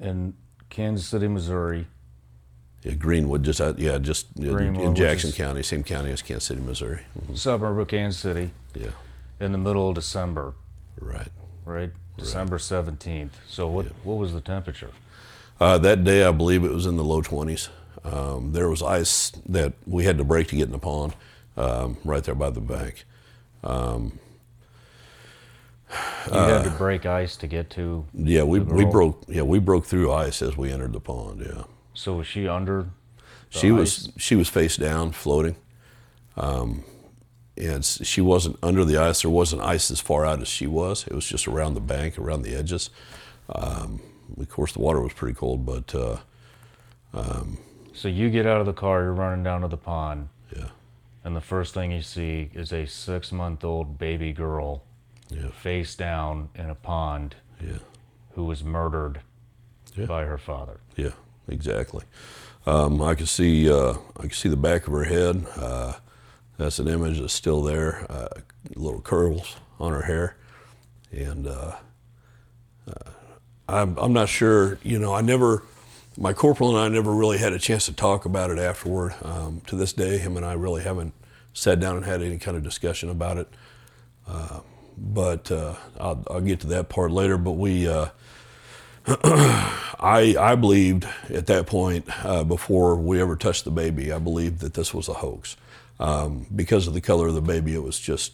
[0.00, 0.34] in
[0.70, 1.86] Kansas City, Missouri.
[2.82, 6.60] Yeah, Greenwood, just uh, yeah, just Greenwood, in Jackson County, same county as Kansas City,
[6.60, 7.02] Missouri.
[7.18, 7.34] Mm-hmm.
[7.34, 8.50] Suburb of Kansas City.
[8.74, 8.90] Yeah
[9.40, 10.54] in the middle of December.
[11.00, 11.28] Right.
[11.64, 11.90] Right.
[12.16, 13.38] December seventeenth.
[13.46, 14.90] So what what was the temperature?
[15.60, 17.68] Uh, that day, I believe it was in the low twenties.
[18.04, 21.14] Um, there was ice that we had to break to get in the pond,
[21.56, 23.04] um, right there by the bank.
[23.64, 24.18] Um,
[25.90, 28.04] you had to uh, break ice to get to.
[28.12, 29.24] Yeah, we we broke.
[29.28, 31.42] Yeah, we broke through ice as we entered the pond.
[31.44, 31.64] Yeah.
[31.94, 32.90] So was she under?
[33.48, 33.72] she ice?
[33.72, 34.12] was.
[34.18, 35.56] She was face down, floating.
[36.36, 36.84] Um,
[37.56, 39.22] and she wasn't under the ice.
[39.22, 41.06] There wasn't ice as far out as she was.
[41.06, 42.90] It was just around the bank, around the edges.
[43.48, 44.00] Um,
[44.38, 45.94] of course, the water was pretty cold, but.
[45.94, 46.18] Uh,
[47.12, 47.58] um,
[47.92, 50.28] so you get out of the car, you're running down to the pond.
[50.54, 50.68] Yeah.
[51.24, 54.84] And the first thing you see is a six month old baby girl
[55.30, 55.48] yeah.
[55.48, 57.78] face down in a pond yeah.
[58.34, 59.20] who was murdered
[59.96, 60.06] yeah.
[60.06, 60.80] by her father.
[60.94, 61.12] Yeah,
[61.48, 62.04] exactly.
[62.66, 65.46] Um, I could see uh, I could see the back of her head.
[65.56, 65.94] Uh,
[66.58, 68.06] that's an image that's still there.
[68.10, 68.28] Uh,
[68.74, 70.36] little curls on her hair,
[71.12, 71.76] and uh,
[72.88, 73.10] uh,
[73.68, 74.78] I'm I'm not sure.
[74.82, 75.62] You know, I never.
[76.18, 79.14] My corporal and I never really had a chance to talk about it afterward.
[79.22, 81.12] Um, to this day, him and I really haven't
[81.52, 83.48] sat down and had any kind of discussion about it.
[84.26, 84.60] Uh,
[84.96, 87.36] but uh, I'll, I'll, get to that part later.
[87.36, 88.08] But we, uh,
[89.06, 94.60] I, I believed at that point, uh, before we ever touched the baby, I believed
[94.60, 95.56] that this was a hoax.
[95.98, 98.32] Um, because of the color of the baby, it was just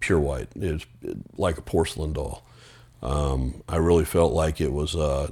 [0.00, 0.48] pure white.
[0.54, 0.86] It was
[1.36, 2.44] like a porcelain doll.
[3.04, 5.30] Um, I really felt like it was uh,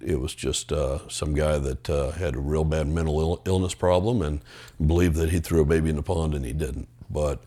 [0.00, 3.74] it was just uh, some guy that uh, had a real bad mental Ill- illness
[3.74, 4.40] problem and
[4.84, 6.88] believed that he threw a baby in the pond and he didn't.
[7.10, 7.42] But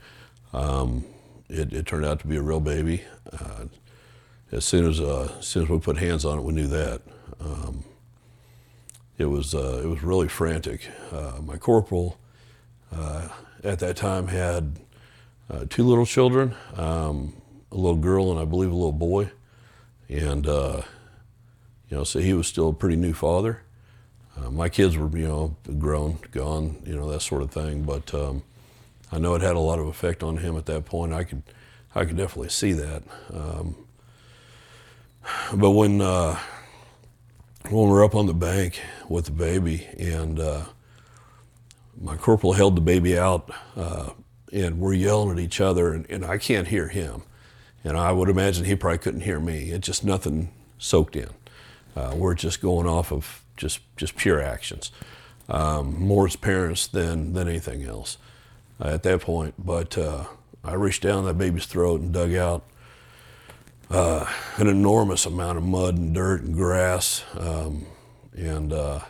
[0.54, 1.06] um,
[1.50, 3.04] it, it, turned out to be a real baby.
[3.32, 3.66] Uh,
[4.52, 7.02] as soon as uh, as soon as we put hands on it, we knew that.
[7.40, 7.84] Um,
[9.18, 10.88] it was uh, it was really frantic.
[11.42, 12.20] my corporal
[13.64, 14.80] at that time had
[15.70, 17.34] two little children, um,
[17.72, 19.32] a little girl and I believe a little boy
[20.14, 20.82] and uh,
[21.90, 23.62] you know, so he was still a pretty new father.
[24.38, 27.84] Uh, my kids were, you know, grown, gone, you know, that sort of thing.
[27.84, 28.44] But um,
[29.12, 31.14] I know it had a lot of effect on him at that point.
[31.14, 31.44] I could,
[31.94, 33.04] I could definitely see that.
[33.32, 33.76] Um,
[35.54, 36.40] but when uh,
[37.70, 40.64] when we were up on the bank with the baby, and uh,
[42.00, 44.10] my corporal held the baby out, uh,
[44.52, 47.24] and we're yelling at each other, and, and I can't hear him.
[47.84, 49.72] And I would imagine he probably couldn't hear me.
[49.72, 51.30] It just nothing soaked in.
[51.96, 54.92] Uh, we're just going off of just just pure actions,
[55.50, 58.18] um, more as parents than than anything else
[58.80, 59.54] uh, at that point.
[59.64, 60.26] But uh,
[60.64, 62.64] I reached down that baby's throat and dug out
[63.92, 64.26] uh,
[64.58, 67.86] an enormous amount of mud and dirt and grass, um,
[68.36, 69.02] and, uh,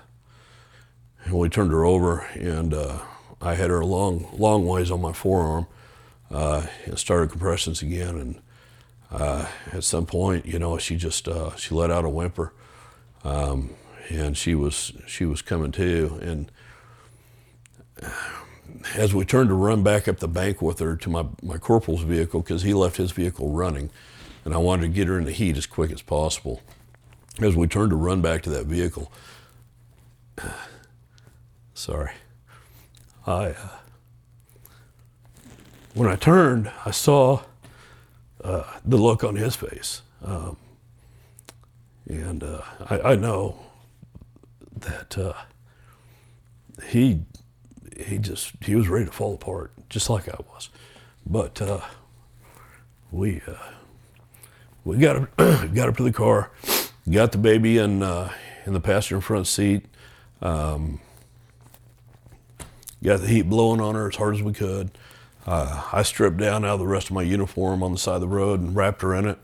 [1.23, 2.99] and we turned her over, and uh,
[3.41, 5.67] I had her a long long ways on my forearm,
[6.29, 8.41] and started compressions again, and
[9.13, 12.51] uh, at some point, you know, she just uh, she let out a whimper,
[13.23, 13.69] um,
[14.09, 16.19] and she was she was coming to.
[16.21, 16.51] And
[18.95, 22.01] as we turned to run back up the bank with her to my my corporal's
[22.01, 23.91] vehicle because he left his vehicle running,
[24.45, 26.61] and I wanted to get her in the heat as quick as possible.
[27.39, 29.11] As we turned to run back to that vehicle,
[31.75, 32.13] sorry,
[33.27, 33.69] I uh,
[35.93, 37.43] when I turned, I saw
[38.43, 40.01] uh, the look on his face.
[40.23, 40.57] Um,
[42.07, 43.59] and uh, I, I, know
[44.75, 45.33] that uh,
[46.87, 47.21] he
[47.97, 50.69] he just he was ready to fall apart, just like I was.
[51.25, 51.81] But uh,
[53.11, 53.53] we uh,
[54.83, 55.37] we got up,
[55.73, 56.51] got up to the car,
[57.09, 58.31] got the baby in uh,
[58.65, 59.85] in the passenger front seat.
[60.41, 60.99] Um,
[63.01, 64.91] got the heat blowing on her as hard as we could.
[65.45, 68.21] Uh, I stripped down out of the rest of my uniform on the side of
[68.21, 69.37] the road and wrapped her in it,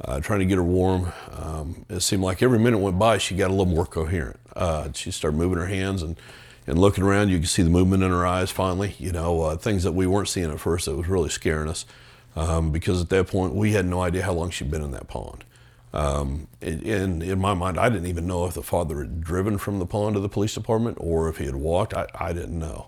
[0.00, 1.12] uh, trying to get her warm.
[1.32, 4.38] Um, it seemed like every minute went by, she got a little more coherent.
[4.54, 6.18] Uh, she started moving her hands and,
[6.66, 7.30] and looking around.
[7.30, 10.06] You could see the movement in her eyes finally, you know, uh, things that we
[10.06, 11.86] weren't seeing at first that was really scaring us.
[12.34, 15.08] Um, because at that point, we had no idea how long she'd been in that
[15.08, 15.44] pond.
[15.92, 19.78] Um, in, in my mind, I didn't even know if the father had driven from
[19.78, 21.92] the pond to the police department or if he had walked.
[21.92, 22.86] I, I didn't know.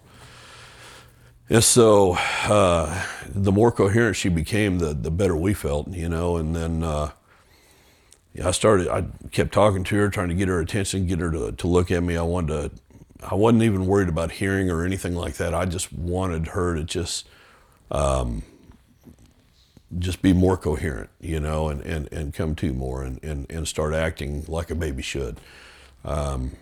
[1.50, 6.36] And so uh, the more coherent she became, the, the better we felt, you know.
[6.36, 7.10] And then uh,
[8.34, 11.30] yeah, I started, I kept talking to her, trying to get her attention, get her
[11.30, 12.16] to, to look at me.
[12.16, 15.54] I wanted to, I wasn't even worried about hearing or anything like that.
[15.54, 17.28] I just wanted her to just,
[17.90, 18.42] um,
[19.98, 23.68] just be more coherent, you know, and, and, and come to more and, and, and
[23.68, 25.40] start acting like a baby should.
[26.04, 26.56] Um,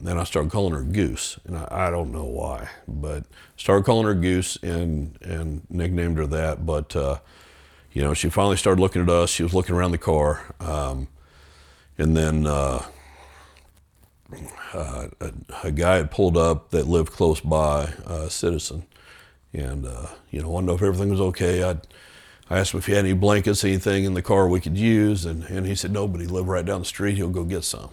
[0.00, 3.24] then I started calling her Goose, and I, I, don't know why, but
[3.56, 6.64] started calling her Goose and and nicknamed her that.
[6.66, 7.18] But uh,
[7.92, 9.30] you know, she finally started looking at us.
[9.30, 11.08] She was looking around the car, um,
[11.96, 12.84] and then uh,
[14.72, 15.32] uh, a,
[15.64, 18.84] a, guy had pulled up that lived close by, a citizen,
[19.52, 21.64] and uh, you know, wanted to know if everything was okay.
[21.64, 21.76] I
[22.50, 25.26] I asked him if he had any blankets, anything in the car we could use,
[25.26, 27.16] and, and he said no, but he lived right down the street.
[27.16, 27.90] He'll go get some.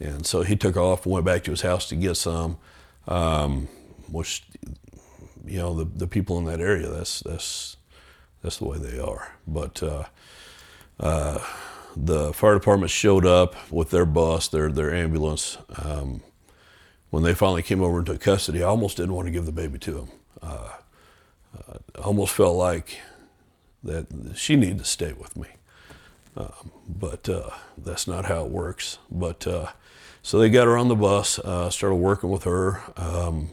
[0.00, 2.58] And so he took off went back to his house to get some,
[3.06, 3.68] um,
[4.10, 4.44] which,
[5.44, 7.76] you know, the, the people in that area, that's, that's,
[8.42, 9.36] that's the way they are.
[9.46, 10.04] But uh,
[10.98, 11.38] uh,
[11.94, 15.58] the fire department showed up with their bus, their, their ambulance.
[15.82, 16.22] Um,
[17.10, 19.52] when they finally came over and took custody, I almost didn't want to give the
[19.52, 20.08] baby to them.
[20.42, 20.70] Uh,
[21.54, 23.00] uh I almost felt like
[23.82, 25.48] that she needed to stay with me.
[26.36, 28.98] Um, but uh, that's not how it works.
[29.10, 29.72] But uh,
[30.22, 32.82] so they got her on the bus, uh, started working with her.
[32.96, 33.50] Um,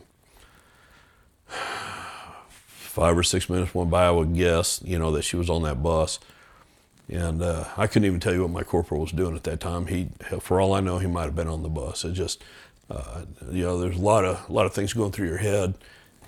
[2.98, 5.62] five or six minutes went by, I would guess, you know, that she was on
[5.64, 6.20] that bus.
[7.10, 9.86] And uh, I couldn't even tell you what my corporal was doing at that time.
[9.86, 10.10] He,
[10.40, 12.04] for all I know, he might have been on the bus.
[12.04, 12.44] It just,
[12.90, 15.76] uh, you know, there's a lot of a lot of things going through your head,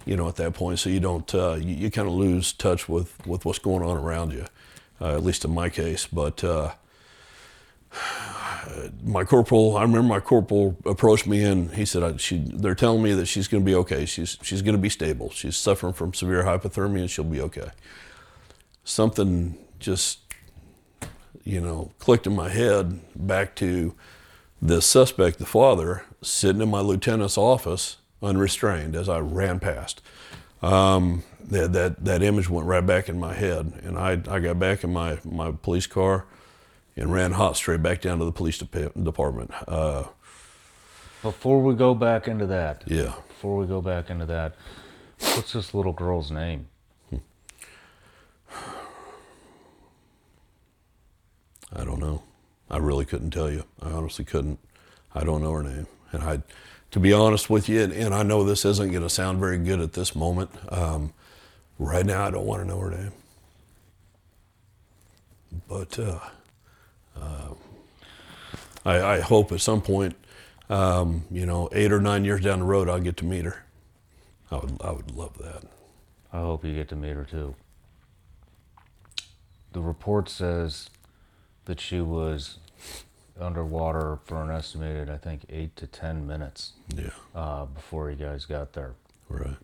[0.06, 0.80] you know, at that point.
[0.80, 3.98] So you don't, uh, you, you kind of lose touch with, with what's going on
[3.98, 4.46] around you,
[5.02, 6.08] uh, at least in my case.
[6.08, 6.74] But uh,
[9.04, 13.14] my corporal, I remember my corporal approached me and he said, she, they're telling me
[13.14, 14.06] that she's going to be okay.
[14.06, 15.32] She's, she's going to be stable.
[15.32, 17.72] She's suffering from severe hypothermia and she'll be okay.
[18.84, 20.20] Something just,
[21.44, 23.96] you know, clicked in my head back to
[24.62, 30.02] the suspect, the father, sitting in my lieutenant's office unrestrained as I ran past.
[30.62, 33.74] Um, that, that, that image went right back in my head.
[33.84, 36.26] And I, I got back in my, my police car
[37.00, 39.52] and ran hot straight back down to the police department.
[39.68, 40.04] Uh,
[41.24, 43.14] before we go back into that, yeah.
[43.30, 44.56] Before we go back into that,
[45.20, 46.68] what's this little girl's name?
[51.74, 52.24] I don't know.
[52.70, 53.64] I really couldn't tell you.
[53.82, 54.60] I honestly couldn't.
[55.16, 55.88] I don't know her name.
[56.12, 56.42] And I,
[56.92, 59.58] to be honest with you, and, and I know this isn't going to sound very
[59.58, 60.50] good at this moment.
[60.70, 61.14] Um,
[61.78, 63.12] right now, I don't want to know her name.
[65.68, 66.20] But uh,
[67.22, 67.54] uh,
[68.86, 70.16] I, I, hope at some point,
[70.70, 73.66] um, you know, eight or nine years down the road, I'll get to meet her.
[74.52, 75.64] I would, I would love that.
[76.32, 77.56] I hope you get to meet her too.
[79.72, 80.90] The report says
[81.66, 82.58] that she was
[83.40, 86.74] underwater for an estimated, I think, eight to ten minutes.
[86.96, 87.10] Yeah.
[87.36, 88.94] Uh, before you guys got there.
[89.30, 89.56] Right.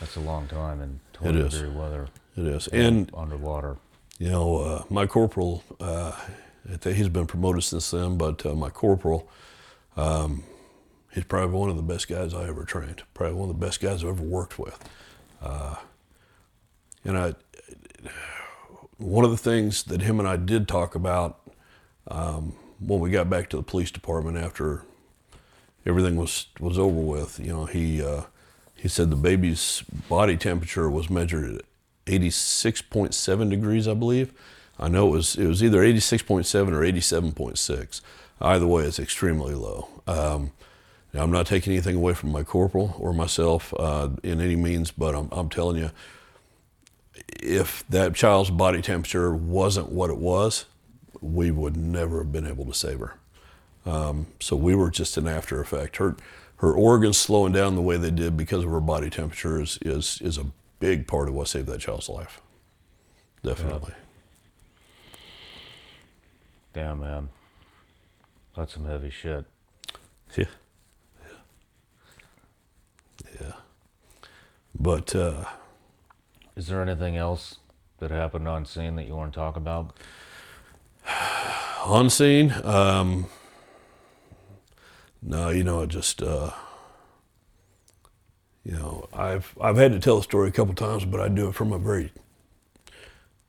[0.00, 2.08] That's a long time in 20 degree weather.
[2.36, 2.68] It is.
[2.68, 3.76] And underwater.
[4.20, 6.12] You know, uh, my corporal, uh,
[6.84, 9.26] he's been promoted since then, but uh, my corporal,
[9.96, 10.42] um,
[11.10, 13.02] he's probably one of the best guys I ever trained.
[13.14, 14.78] Probably one of the best guys I've ever worked with.
[15.40, 15.76] Uh,
[17.02, 17.34] and I,
[18.98, 21.40] one of the things that him and I did talk about
[22.08, 24.82] um, when we got back to the police department after
[25.86, 28.24] everything was was over with, you know, he uh,
[28.74, 31.62] he said the baby's body temperature was measured
[32.10, 34.32] 86.7 degrees, I believe.
[34.78, 38.00] I know it was it was either 86.7 or 87.6.
[38.40, 39.88] Either way, it's extremely low.
[40.06, 40.52] Um,
[41.12, 44.90] now, I'm not taking anything away from my corporal or myself uh, in any means,
[44.90, 45.90] but I'm, I'm telling you,
[47.42, 50.66] if that child's body temperature wasn't what it was,
[51.20, 53.14] we would never have been able to save her.
[53.84, 55.96] Um, so we were just an after effect.
[55.96, 56.16] Her
[56.56, 60.20] her organs slowing down the way they did because of her body temperature is is,
[60.22, 60.46] is a
[60.80, 62.40] big part of what saved that child's life.
[63.44, 63.94] Definitely.
[66.72, 67.28] Damn man,
[68.56, 69.44] that's some heavy shit.
[70.36, 70.44] Yeah.
[71.22, 71.36] Yeah.
[73.40, 73.52] Yeah.
[74.78, 75.44] But uh,
[76.56, 77.56] is there anything else
[77.98, 79.96] that happened on scene that you want to talk about?
[81.84, 83.26] on scene, um,
[85.22, 86.50] no, you know, I just uh,
[88.64, 91.48] you know, I've I've had to tell the story a couple times, but I do
[91.48, 92.12] it from a very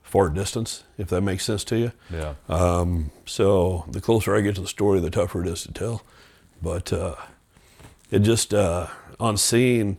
[0.03, 1.91] far distance, if that makes sense to you.
[2.09, 2.33] Yeah.
[2.49, 6.03] Um, so the closer I get to the story, the tougher it is to tell.
[6.61, 7.15] But uh,
[8.09, 8.87] it just uh,
[9.19, 9.97] on scene,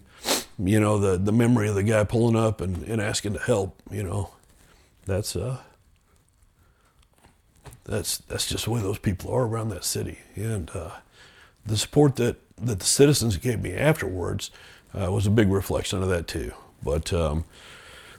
[0.59, 3.81] you know, the the memory of the guy pulling up and, and asking to help,
[3.91, 4.31] you know,
[5.07, 5.59] that's uh
[7.85, 10.19] that's that's just the way those people are around that city.
[10.37, 10.91] And uh,
[11.67, 14.51] the support that, that the citizens gave me afterwards
[14.95, 16.53] uh, was a big reflection of that too.
[16.83, 17.45] But um,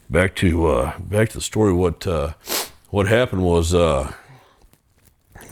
[0.10, 1.74] back to uh, back to the story.
[1.74, 2.34] What uh,
[2.90, 4.14] what happened was uh,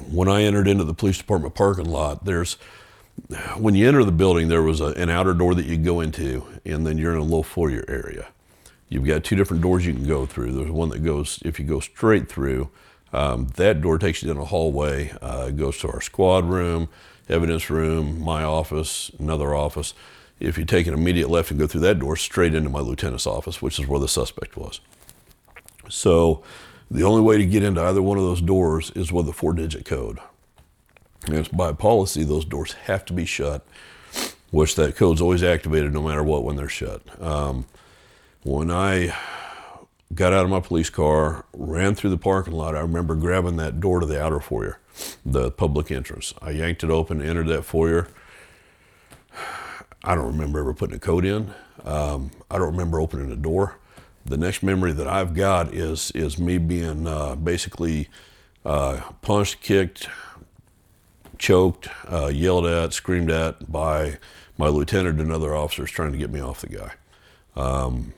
[0.10, 2.26] when I entered into the police department parking lot.
[2.26, 2.58] There's
[3.58, 6.46] when you enter the building, there was a, an outer door that you go into,
[6.66, 8.28] and then you're in a low foyer area.
[8.90, 10.52] You've got two different doors you can go through.
[10.52, 12.70] There's one that goes if you go straight through.
[13.14, 15.14] Um, that door takes you down a hallway.
[15.22, 16.90] Uh, goes to our squad room,
[17.30, 19.94] evidence room, my office, another office.
[20.42, 23.28] If you take an immediate left and go through that door, straight into my lieutenant's
[23.28, 24.82] office, which is where the suspect was.
[25.88, 26.44] So
[26.90, 29.54] the only way to get into either one of those doors is with a four
[29.54, 30.18] digit code.
[31.28, 33.66] And by policy, those doors have to be shut,
[34.50, 37.02] which that code's always activated no matter what when they're shut.
[37.22, 37.66] Um,
[38.44, 39.16] when I
[40.16, 42.76] got out of my police car, ran through the parking lot.
[42.76, 44.80] I remember grabbing that door to the outer foyer,
[45.24, 46.34] the public entrance.
[46.42, 48.08] I yanked it open, entered that foyer.
[50.04, 51.54] I don't remember ever putting a code in.
[51.86, 53.78] Um, I don't remember opening the door.
[54.26, 58.08] The next memory that I've got is is me being uh, basically
[58.66, 60.08] uh, punched, kicked,
[61.38, 64.18] choked, uh, yelled at, screamed at by
[64.58, 66.92] my lieutenant and other officers trying to get me off the guy.
[67.56, 68.14] Um,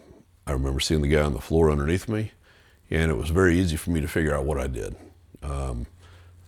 [0.45, 2.31] I remember seeing the guy on the floor underneath me,
[2.89, 4.95] and it was very easy for me to figure out what I did.
[5.41, 5.85] Um,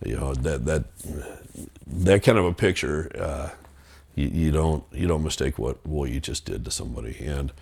[0.04, 0.84] you know that that
[1.86, 3.10] that kind of a picture.
[3.18, 3.48] Uh,
[4.16, 7.52] you, you don't you don't mistake what what you just did to somebody, and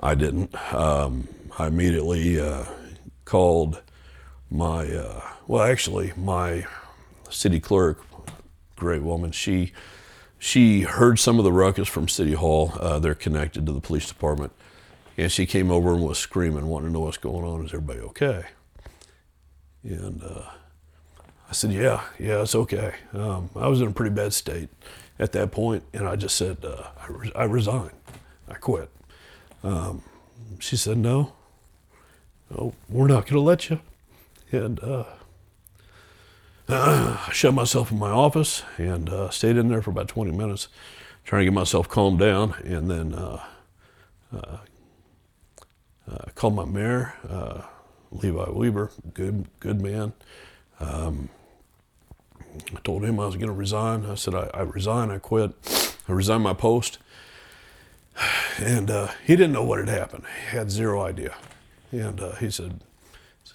[0.00, 0.54] I didn't.
[0.72, 1.28] Um,
[1.58, 2.64] I immediately uh,
[3.26, 3.82] called
[4.50, 6.66] my uh, well, actually my
[7.28, 8.00] city clerk,
[8.76, 9.32] great woman.
[9.32, 9.72] She
[10.38, 12.72] she heard some of the ruckus from City Hall.
[12.80, 14.52] Uh, they're connected to the police department,
[15.18, 17.64] and she came over and was screaming, wanting to know what's going on.
[17.66, 18.44] Is everybody okay?
[19.82, 20.42] And uh,
[21.48, 22.94] I said, Yeah, yeah, it's okay.
[23.12, 24.68] Um, I was in a pretty bad state
[25.18, 27.90] at that point, and I just said, uh, I, re- I resign.
[28.48, 28.90] I quit.
[29.62, 30.02] Um,
[30.58, 31.32] she said, No,
[32.50, 33.80] no we're not going to let you.
[34.50, 35.04] And uh,
[36.68, 40.68] I shut myself in my office and uh, stayed in there for about 20 minutes,
[41.24, 43.44] trying to get myself calmed down, and then uh,
[44.34, 44.58] uh,
[46.10, 47.62] uh, called my mayor, uh,
[48.10, 50.12] Levi Weaver, good good man.
[50.80, 51.28] Um,
[52.74, 54.06] I told him I was going to resign.
[54.06, 55.10] I said I, I resign.
[55.10, 55.52] I quit.
[56.08, 56.98] I resigned my post,
[58.58, 60.24] and uh, he didn't know what had happened.
[60.50, 61.36] He had zero idea,
[61.92, 62.80] and uh, he said,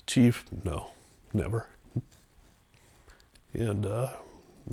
[0.05, 0.91] "Chief, no,
[1.33, 1.67] never."
[3.53, 4.09] and uh,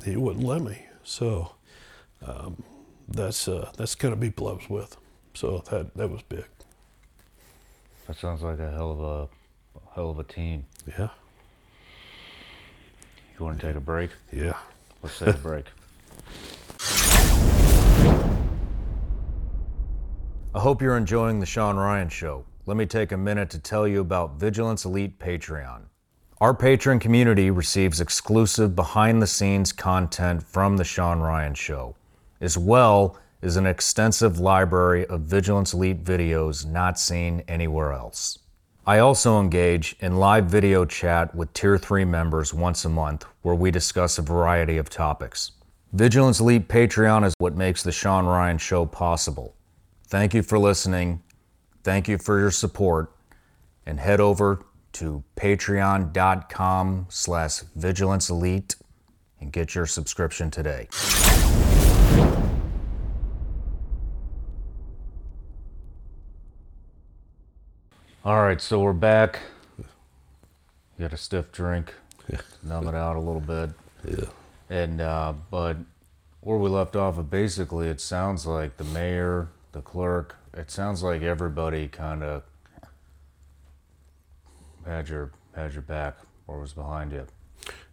[0.04, 0.86] he wouldn't let me.
[1.04, 1.52] So
[2.26, 2.62] um,
[3.08, 4.96] that's uh, that's kind of people I was with.
[5.34, 6.44] So that that was big.
[8.06, 9.28] That sounds like a hell of a,
[9.78, 10.66] a hell of a team.
[10.86, 11.10] Yeah,
[13.40, 14.10] You want to take a break?
[14.30, 14.52] yeah.
[15.02, 15.64] Let's take a break.
[20.54, 22.44] I hope you're enjoying the Sean Ryan Show.
[22.66, 25.84] Let me take a minute to tell you about Vigilance Elite Patreon.
[26.42, 31.96] Our patron community receives exclusive behind the scenes content from the Sean Ryan Show,
[32.42, 38.38] as well as an extensive library of Vigilance Elite videos not seen anywhere else.
[38.86, 43.54] I also engage in live video chat with Tier 3 members once a month where
[43.54, 45.52] we discuss a variety of topics.
[45.92, 49.54] Vigilance Elite Patreon is what makes the Sean Ryan Show possible.
[50.06, 51.22] Thank you for listening.
[51.84, 53.12] Thank you for your support.
[53.84, 58.76] And head over to patreon.com slash vigilance elite
[59.40, 60.88] and get your subscription today.
[68.24, 69.40] All right, so we're back.
[70.98, 71.94] Got a stiff drink,
[72.62, 73.70] numb it out a little bit,
[74.06, 74.26] Yeah.
[74.68, 75.78] and uh, but
[76.42, 81.02] where we left off, of basically, it sounds like the mayor, the clerk, it sounds
[81.02, 82.42] like everybody kind of
[84.84, 87.26] had your had your back or was behind you.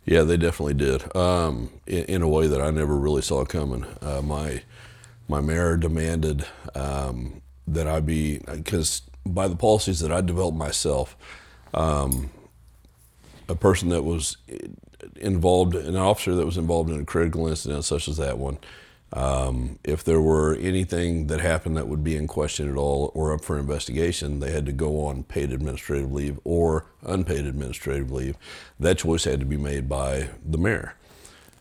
[0.04, 1.16] Yeah, they definitely did.
[1.16, 3.86] Um, in, in a way that I never really saw coming.
[4.02, 4.64] Uh, my
[5.30, 9.02] my mayor demanded um, that I be because
[9.34, 11.16] by the policies that I developed myself,
[11.74, 12.30] um,
[13.50, 14.38] a person that was
[15.16, 18.58] involved, an officer that was involved in a critical incident such as that one,
[19.14, 23.34] um, if there were anything that happened that would be in question at all or
[23.34, 28.36] up for investigation, they had to go on paid administrative leave or unpaid administrative leave.
[28.80, 30.96] That choice had to be made by the mayor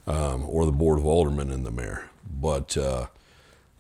[0.09, 2.11] um, or the board of aldermen and the mayor.
[2.29, 3.07] But uh,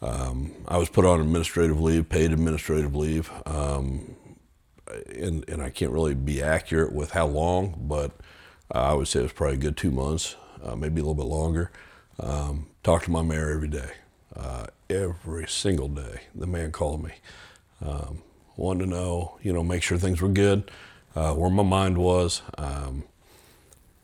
[0.07, 4.14] um, I was put on administrative leave, paid administrative leave, um,
[5.09, 8.12] and, and I can't really be accurate with how long, but
[8.70, 11.26] I would say it was probably a good two months, uh, maybe a little bit
[11.26, 11.72] longer.
[12.20, 13.90] Um, talked to my mayor every day,
[14.36, 16.20] uh, every single day.
[16.34, 17.12] The man called me,
[17.84, 18.22] um,
[18.57, 20.70] wanted to know, you know, make sure things were good,
[21.16, 22.42] uh, where my mind was.
[22.57, 23.02] Um,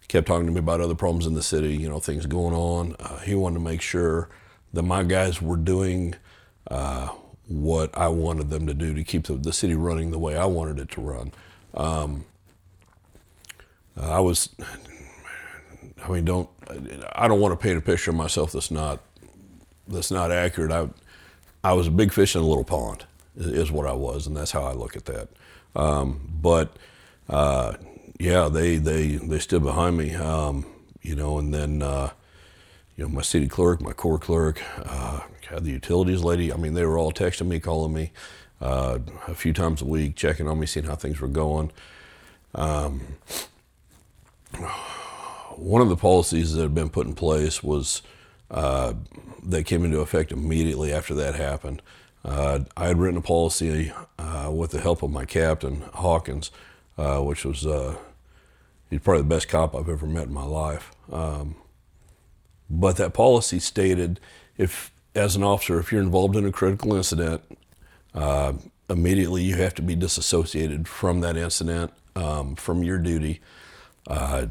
[0.09, 2.96] kept talking to me about other problems in the city, you know, things going on.
[2.98, 4.28] Uh, he wanted to make sure
[4.72, 6.14] that my guys were doing
[6.70, 7.08] uh,
[7.48, 10.46] what I wanted them to do to keep the, the city running the way I
[10.46, 11.32] wanted it to run.
[11.74, 12.24] Um,
[14.00, 14.48] I was,
[16.04, 16.48] I mean, don't,
[17.12, 19.00] I don't want to paint a picture of myself that's not,
[19.86, 20.72] that's not accurate.
[20.72, 20.88] I,
[21.64, 23.04] I was a big fish in a little pond,
[23.36, 25.28] is, what I was, and that's how I look at that.
[25.76, 26.76] Um, but
[27.28, 27.74] uh,
[28.18, 30.66] yeah, they they they stood behind me, um,
[31.02, 32.10] you know, and then uh,
[32.97, 36.53] you know my city clerk, my core clerk, uh, had the utilities lady.
[36.53, 38.12] I mean, they were all texting me, calling me
[38.61, 41.70] uh, a few times a week, checking on me, seeing how things were going.
[42.55, 43.01] Um,
[45.57, 48.03] one of the policies that had been put in place was
[48.51, 48.95] uh,
[49.43, 51.82] that came into effect immediately after that happened.
[52.24, 56.51] Uh, I had written a policy uh, with the help of my captain, Hawkins,
[56.97, 57.97] uh, which was uh,
[58.90, 60.93] he's probably the best cop I've ever met in my life.
[61.11, 61.57] Um,
[62.72, 64.18] but that policy stated
[64.56, 67.42] if, as an officer, if you're involved in a critical incident,
[68.14, 68.54] uh,
[68.88, 73.40] immediately you have to be disassociated from that incident, um, from your duty.
[74.06, 74.46] Uh,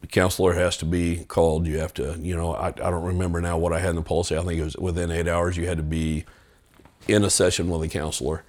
[0.00, 1.66] the counselor has to be called.
[1.66, 4.02] You have to, you know, I, I don't remember now what I had in the
[4.02, 4.36] policy.
[4.36, 6.24] I think it was within eight hours you had to be
[7.06, 8.42] in a session with a counselor.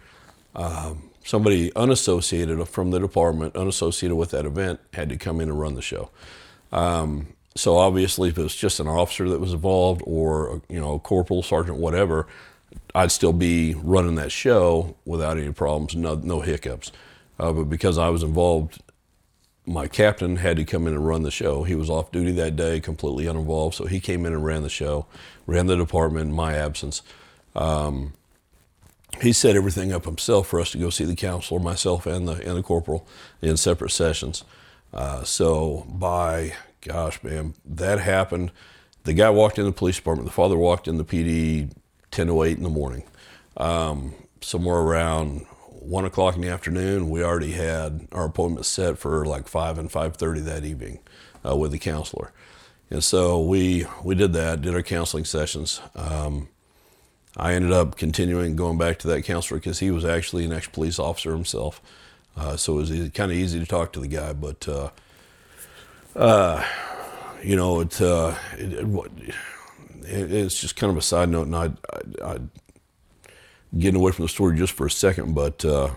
[0.56, 5.60] Um, somebody unassociated from the department, unassociated with that event, had to come in and
[5.60, 6.10] run the show.
[6.72, 7.28] Um,
[7.58, 11.00] so obviously, if it was just an officer that was involved, or you know, a
[11.00, 12.28] corporal, sergeant, whatever,
[12.94, 16.92] I'd still be running that show without any problems, no, no hiccups.
[17.40, 18.82] Uh, but because I was involved,
[19.66, 21.64] my captain had to come in and run the show.
[21.64, 24.70] He was off duty that day, completely uninvolved, so he came in and ran the
[24.70, 25.06] show,
[25.46, 27.02] ran the department in my absence.
[27.56, 28.14] Um,
[29.22, 32.34] he set everything up himself for us to go see the counselor, myself and the
[32.34, 33.08] and the corporal,
[33.42, 34.44] in separate sessions.
[34.94, 38.52] Uh, so by gosh, man, that happened.
[39.04, 40.28] The guy walked in the police department.
[40.28, 41.72] The father walked in the PD
[42.12, 43.04] ten to eight in the morning.
[43.56, 49.26] Um, somewhere around one o'clock in the afternoon, we already had our appointment set for
[49.26, 51.00] like five and five thirty that evening
[51.48, 52.32] uh, with the counselor.
[52.90, 55.82] And so we we did that, did our counseling sessions.
[55.96, 56.50] Um,
[57.36, 60.68] I ended up continuing going back to that counselor because he was actually an ex
[60.68, 61.82] police officer himself.
[62.36, 64.34] Uh, so it was kind of easy to talk to the guy.
[64.34, 64.90] But, uh,
[66.18, 66.64] uh,
[67.44, 71.48] you know, it, uh, it, it, it's just kind of a side note.
[71.48, 72.38] And I, I, I,
[73.78, 75.92] getting away from the story just for a second, but uh,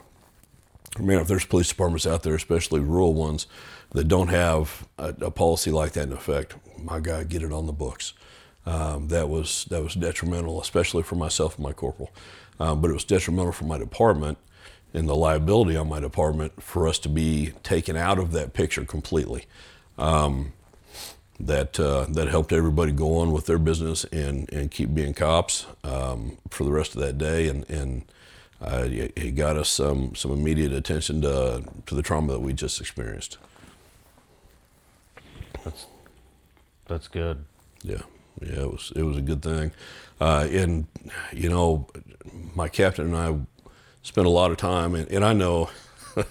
[0.98, 3.46] man, if there's police departments out there, especially rural ones,
[3.92, 7.66] that don't have a, a policy like that in effect, my God, get it on
[7.66, 8.12] the books
[8.66, 12.10] um, that was that was detrimental, especially for myself and my corporal.
[12.58, 14.38] Um, but it was detrimental for my department
[14.92, 18.84] and the liability on my department for us to be taken out of that picture
[18.84, 19.46] completely.
[19.98, 20.52] Um,
[21.38, 25.66] that uh, that helped everybody go on with their business and, and keep being cops
[25.84, 28.04] um, for the rest of that day, and and
[28.60, 32.78] uh, it got us some some immediate attention to to the trauma that we just
[32.78, 33.38] experienced.
[35.64, 35.86] That's
[36.86, 37.44] that's good.
[37.82, 38.02] Yeah
[38.42, 39.72] yeah, it was it was a good thing.
[40.20, 40.86] Uh, and
[41.32, 41.86] you know,
[42.54, 43.38] my captain and I
[44.02, 45.70] spent a lot of time, and, and I know,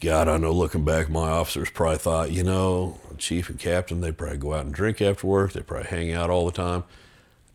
[0.00, 4.12] God, I know looking back, my officers probably thought, you know, chief and captain, they
[4.12, 6.84] probably go out and drink after work, they probably hang out all the time.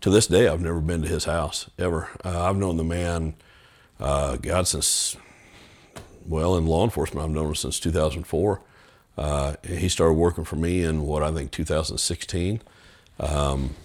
[0.02, 2.10] To this day, I've never been to his house ever.
[2.24, 3.34] Uh, I've known the man,
[4.00, 5.18] uh, God, since
[6.28, 8.62] well, in law enforcement, I've known him since 2004.
[9.18, 12.62] Uh, he started working for me in what I think 2016.
[13.20, 13.76] Um,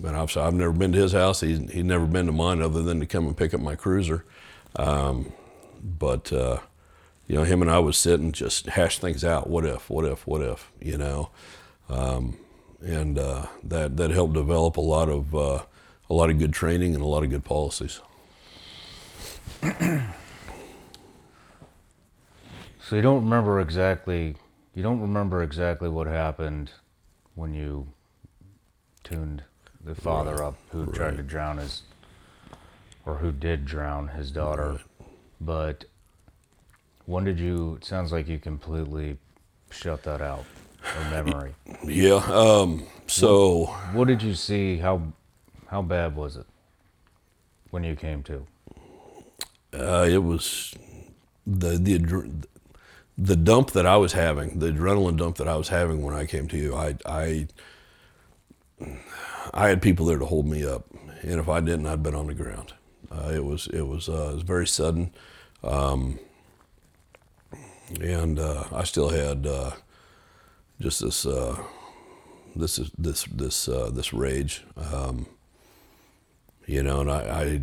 [0.00, 1.40] but I've, I've never been to his house.
[1.40, 4.24] He's, he's never been to mine other than to come and pick up my cruiser.
[4.76, 5.32] Um,
[5.82, 6.58] but, uh,
[7.28, 9.48] you know, him and I would sit and just hash things out.
[9.48, 11.28] What if, what if, what if, you know?
[11.90, 12.38] Um,
[12.80, 15.62] and uh, that, that helped develop a lot of, uh,
[16.08, 18.00] a lot of good training and a lot of good policies.
[19.62, 20.16] so
[22.92, 24.34] you don't remember exactly,
[24.74, 26.70] you don't remember exactly what happened
[27.34, 27.88] when you
[29.04, 29.42] tuned
[29.84, 30.40] the father right.
[30.40, 30.94] up who right.
[30.94, 31.82] tried to drown his,
[33.04, 34.72] or who did drown his daughter.
[34.72, 34.80] Right.
[35.40, 35.84] But
[37.08, 37.76] when did you?
[37.76, 39.16] It sounds like you completely
[39.70, 40.44] shut that out
[40.84, 41.54] of memory.
[41.82, 42.16] Yeah.
[42.16, 43.64] Um, so.
[43.64, 44.76] What, what did you see?
[44.76, 45.00] How
[45.68, 46.46] how bad was it
[47.70, 48.46] when you came to?
[49.72, 50.74] Uh, it was
[51.46, 52.30] the the
[53.16, 56.26] the dump that I was having, the adrenaline dump that I was having when I
[56.26, 56.76] came to you.
[56.76, 57.48] I I
[59.54, 60.84] I had people there to hold me up,
[61.22, 62.74] and if I didn't, I'd been on the ground.
[63.10, 65.10] Uh, it was it was uh, it was very sudden,
[65.64, 66.18] um,
[68.00, 69.72] and uh, I still had uh,
[70.80, 71.56] just this uh,
[72.54, 75.26] this this this uh, this rage, um,
[76.66, 77.62] you know, and I,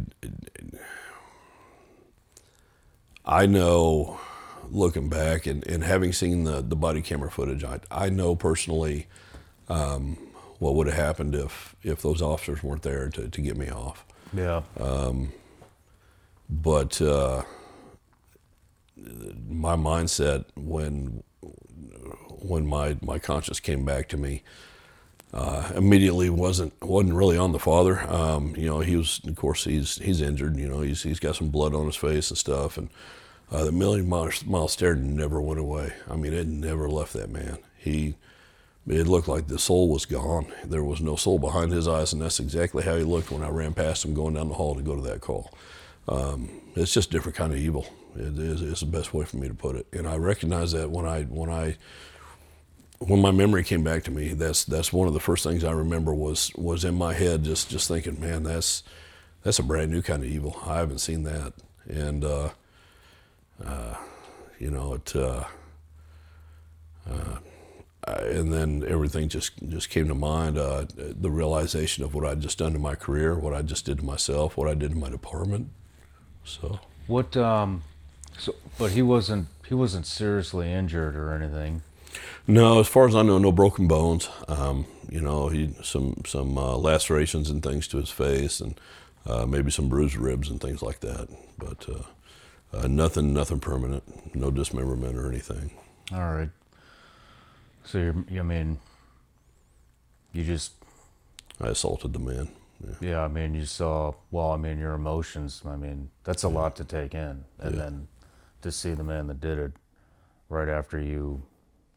[3.25, 4.19] I I know
[4.69, 9.07] looking back and, and having seen the, the body camera footage, I, I know personally
[9.69, 10.17] um,
[10.59, 14.05] what would have happened if if those officers weren't there to, to get me off.
[14.33, 14.61] Yeah.
[14.79, 15.31] Um,
[16.49, 17.43] but uh,
[18.97, 21.23] my mindset when
[22.39, 24.43] when my my conscience came back to me
[25.33, 27.99] uh, immediately wasn't wasn't really on the father.
[28.09, 30.55] Um, you know, he was of course he's he's injured.
[30.55, 32.89] You know, he's he's got some blood on his face and stuff, and
[33.51, 35.93] uh, the million mile, mile stare never went away.
[36.09, 37.57] I mean, it never left that man.
[37.77, 38.15] He
[38.87, 40.47] it looked like the soul was gone.
[40.63, 43.49] There was no soul behind his eyes, and that's exactly how he looked when I
[43.49, 45.51] ran past him going down the hall to go to that call.
[46.07, 47.87] Um, it's just a different kind of evil.
[48.15, 50.89] It is it's the best way for me to put it, and I recognize that
[50.89, 51.77] when I when I
[52.99, 55.71] when my memory came back to me, that's that's one of the first things I
[55.71, 58.83] remember was was in my head, just just thinking, man, that's
[59.43, 60.57] that's a brand new kind of evil.
[60.65, 61.53] I haven't seen that,
[61.87, 62.49] and uh,
[63.63, 63.95] uh,
[64.59, 65.15] you know it.
[65.15, 65.43] Uh,
[67.09, 67.37] uh
[68.07, 70.57] and then everything just just came to mind.
[70.57, 73.97] Uh, the realization of what I'd just done to my career, what I just did
[73.97, 75.69] to myself, what I did to my department.
[76.43, 77.35] So What?
[77.35, 77.83] Um,
[78.37, 79.47] so, but he wasn't.
[79.67, 81.81] He wasn't seriously injured or anything.
[82.47, 84.29] no, as far as I know, no broken bones.
[84.47, 88.79] Um, you know, he some some uh, lacerations and things to his face, and
[89.25, 91.27] uh, maybe some bruised ribs and things like that.
[91.57, 95.71] But uh, uh, nothing nothing permanent, no dismemberment or anything.
[96.13, 96.49] All right.
[97.83, 98.39] So you're.
[98.39, 98.79] I mean.
[100.33, 100.73] You just.
[101.61, 102.49] I assaulted the man.
[102.83, 103.09] Yeah.
[103.09, 103.21] Yeah.
[103.23, 104.13] I mean, you saw.
[104.31, 105.61] Well, I mean, your emotions.
[105.65, 107.81] I mean, that's a lot to take in, and Yeah.
[107.81, 108.07] then
[108.65, 109.71] to see the man that did it
[110.49, 111.43] right after you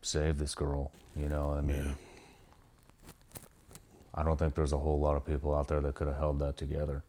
[0.03, 0.93] saved this girl.
[1.17, 1.55] You know.
[1.57, 1.97] I mean.
[4.15, 6.41] I don't think there's a whole lot of people out there that could have held
[6.41, 7.05] that together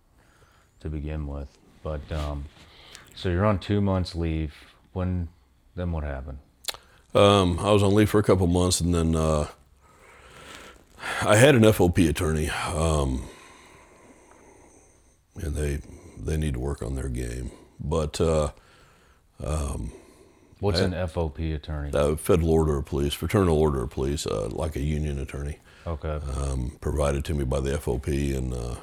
[0.79, 1.47] to begin with.
[1.81, 2.45] But um,
[3.15, 4.53] so you're on two months leave.
[4.93, 5.27] When
[5.75, 6.37] then what happened?
[7.13, 9.47] Um, I was on leave for a couple months, and then uh,
[11.21, 13.23] I had an FOP attorney, um,
[15.35, 15.79] and they
[16.17, 17.51] they need to work on their game.
[17.79, 18.51] But uh,
[20.59, 21.91] What's I- an FOP attorney?
[21.93, 26.19] uh, federal order of police, fraternal order of police, uh, like a union attorney, okay.
[26.35, 28.75] um, provided to me by the FOP, and uh,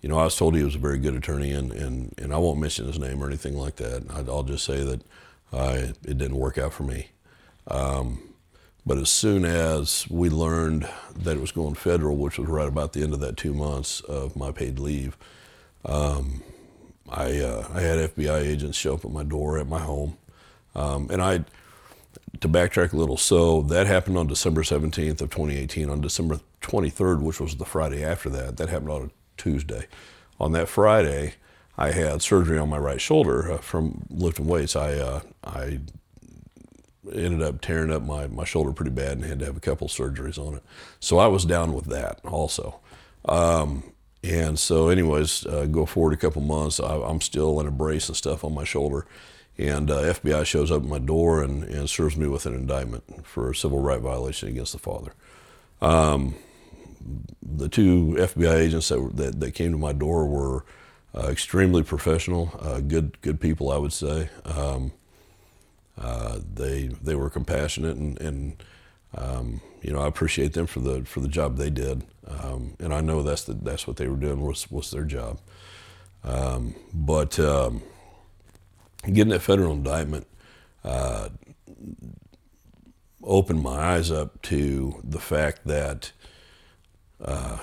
[0.00, 2.38] you know I was told he was a very good attorney, and and, and I
[2.38, 4.04] won't mention his name or anything like that.
[4.10, 5.02] I, I'll just say that
[5.52, 5.74] I,
[6.04, 7.08] it didn't work out for me.
[8.84, 12.94] But as soon as we learned that it was going federal, which was right about
[12.94, 15.16] the end of that two months of my paid leave,
[15.84, 16.42] um,
[17.08, 20.16] I uh, I had FBI agents show up at my door at my home,
[20.74, 21.44] um, and I
[22.40, 23.16] to backtrack a little.
[23.16, 25.90] So that happened on December seventeenth of twenty eighteen.
[25.90, 29.86] On December twenty third, which was the Friday after that, that happened on a Tuesday.
[30.40, 31.34] On that Friday,
[31.76, 34.76] I had surgery on my right shoulder uh, from lifting weights.
[34.76, 35.80] I uh, I
[37.12, 39.88] ended up tearing up my, my shoulder pretty bad and had to have a couple
[39.88, 40.62] surgeries on it.
[41.00, 42.80] So I was down with that also.
[43.24, 43.91] Um,
[44.22, 46.78] and so, anyways, uh, go forward a couple months.
[46.78, 49.06] I, I'm still in a brace and stuff on my shoulder.
[49.58, 53.26] And uh, FBI shows up at my door and, and serves me with an indictment
[53.26, 55.12] for a civil right violation against the father.
[55.82, 56.36] Um,
[57.42, 60.64] the two FBI agents that, that, that came to my door were
[61.14, 64.30] uh, extremely professional, uh, good good people, I would say.
[64.44, 64.92] Um,
[65.98, 68.62] uh, they they were compassionate and, and
[69.14, 72.94] um, you know I appreciate them for the for the job they did, um, and
[72.94, 75.40] I know that's the, that's what they were doing was was their job.
[76.24, 77.82] Um, but um,
[79.04, 80.26] getting that federal indictment
[80.84, 81.30] uh,
[83.22, 86.12] opened my eyes up to the fact that,
[87.20, 87.58] uh,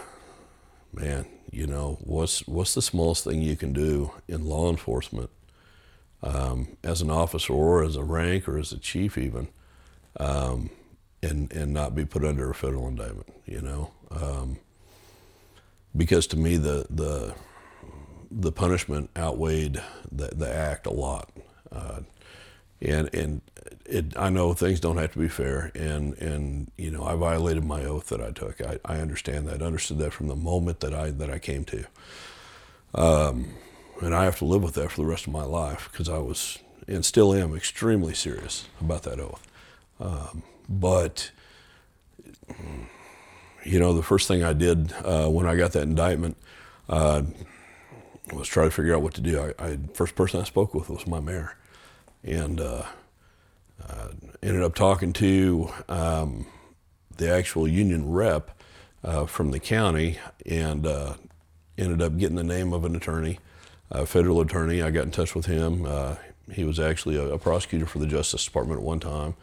[0.93, 5.29] man, you know what's what's the smallest thing you can do in law enforcement
[6.21, 9.47] um, as an officer or as a rank or as a chief even,
[10.19, 10.69] um,
[11.23, 13.33] and and not be put under a federal indictment.
[13.45, 14.57] You know, um,
[15.95, 17.35] because to me the the
[18.31, 19.81] the punishment outweighed
[20.11, 21.29] the the act a lot,
[21.71, 22.01] uh,
[22.81, 23.41] and and
[23.85, 27.63] it I know things don't have to be fair, and and you know I violated
[27.63, 28.61] my oath that I took.
[28.61, 31.85] I, I understand that, understood that from the moment that I that I came to
[34.01, 36.19] and I have to live with that for the rest of my life because I
[36.19, 39.47] was and still am extremely serious about that oath.
[39.99, 41.31] Um, but
[43.63, 46.37] you know, the first thing I did uh, when I got that indictment
[46.87, 47.23] uh,
[48.33, 49.53] was try to figure out what to do.
[49.59, 51.55] I, I first person I spoke with was my mayor,
[52.23, 52.83] and uh,
[53.87, 54.07] uh,
[54.41, 56.45] ended up talking to um,
[57.17, 58.59] the actual union rep
[59.03, 61.15] uh, from the county, and uh,
[61.77, 63.39] ended up getting the name of an attorney
[63.91, 64.83] a federal attorney.
[64.83, 65.87] I got in touch with him.
[66.53, 69.35] He was actually a, a prosecutor for the Justice Department at one time.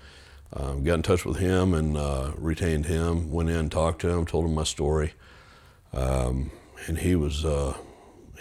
[0.53, 3.31] Um, got in touch with him and uh, retained him.
[3.31, 5.15] Went in, talked to him, told him my story,
[5.93, 6.51] um,
[6.87, 7.77] and he was uh,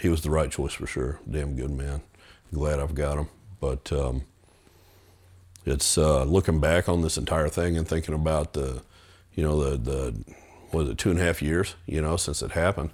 [0.00, 1.20] he was the right choice for sure.
[1.30, 2.02] Damn good man.
[2.52, 3.28] Glad I've got him.
[3.60, 4.22] But um,
[5.64, 8.82] it's uh, looking back on this entire thing and thinking about the,
[9.34, 10.34] you know, the the
[10.72, 12.90] was it two and a half years, you know, since it happened.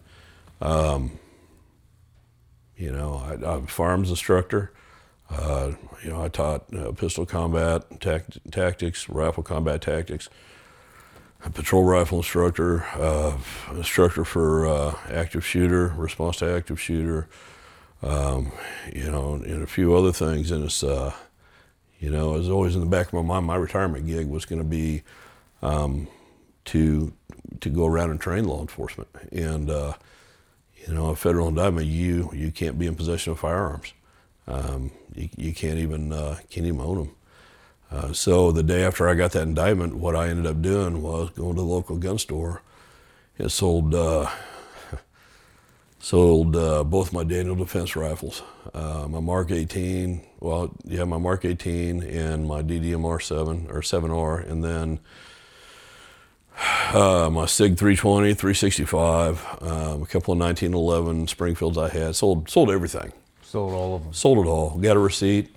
[2.76, 4.72] You know, I, I'm a firearms instructor.
[5.32, 5.72] Uh,
[6.02, 10.28] you know, I taught uh, pistol combat tact- tactics, rifle combat tactics.
[11.44, 13.36] A patrol rifle instructor, uh,
[13.72, 17.28] instructor for uh, active shooter, response to active shooter.
[18.02, 18.52] Um,
[18.92, 20.50] you know, and a few other things.
[20.50, 21.12] And it's, uh,
[22.00, 23.46] you know, it was always in the back of my mind.
[23.46, 25.02] My retirement gig was going to be
[25.62, 26.08] um,
[26.66, 27.12] to
[27.60, 29.08] to go around and train law enforcement.
[29.30, 29.94] And uh,
[30.86, 33.92] you know, a federal indictment, you you can't be in possession of firearms.
[34.48, 37.10] Um, you, you can't even uh, can't even own them.
[37.90, 41.30] Uh, so the day after I got that indictment, what I ended up doing was
[41.30, 42.62] going to the local gun store
[43.38, 44.30] and sold uh,
[46.00, 48.42] sold uh, both my Daniel Defense rifles,
[48.72, 54.50] uh, my Mark 18, well, yeah, my Mark 18 and my DDMR 7 or 7R,
[54.50, 54.98] and then
[56.94, 62.16] uh, my Sig 320, 365, um, a couple of 1911 Springfields I had.
[62.16, 63.12] Sold sold everything.
[63.52, 64.14] Sold all of them.
[64.14, 64.78] Sold it all.
[64.78, 65.54] Got a receipt,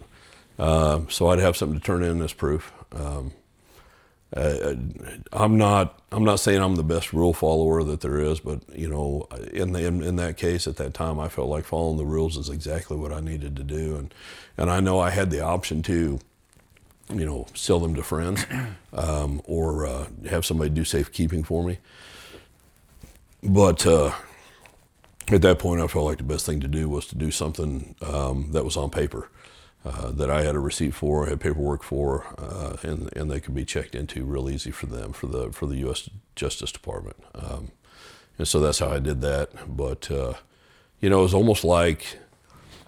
[0.59, 2.73] uh, so I'd have something to turn in as proof.
[2.91, 3.31] Um,
[4.35, 4.73] uh,
[5.31, 5.97] I'm not.
[6.11, 9.71] I'm not saying I'm the best rule follower that there is, but you know, in,
[9.71, 12.49] the, in in that case at that time, I felt like following the rules is
[12.49, 14.13] exactly what I needed to do, and
[14.57, 16.19] and I know I had the option to,
[17.13, 18.45] you know, sell them to friends,
[18.93, 21.77] um, or uh, have somebody do safekeeping for me.
[23.41, 24.11] But uh,
[25.31, 27.95] at that point, I felt like the best thing to do was to do something
[28.01, 29.29] um, that was on paper.
[29.83, 33.53] Uh, that I had a receipt for, had paperwork for, uh, and and they could
[33.53, 36.09] be checked into real easy for them for the for the U.S.
[36.35, 37.17] Justice Department.
[37.35, 37.71] Um,
[38.39, 39.49] and so that's how I did that.
[39.77, 40.33] But uh,
[40.99, 42.17] you know, it was almost like,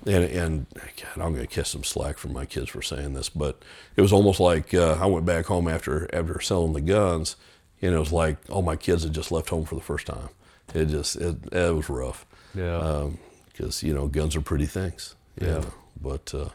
[0.08, 3.30] and and God, I'm going to kiss some slack from my kids for saying this,
[3.30, 3.62] but
[3.96, 7.36] it was almost like uh, I went back home after after selling the guns,
[7.82, 10.30] and it was like all my kids had just left home for the first time.
[10.74, 12.26] It just it, it was rough.
[12.58, 13.10] Yeah.
[13.52, 15.16] Because you know guns are pretty things.
[15.40, 15.48] Yeah.
[15.48, 16.50] know, But uh,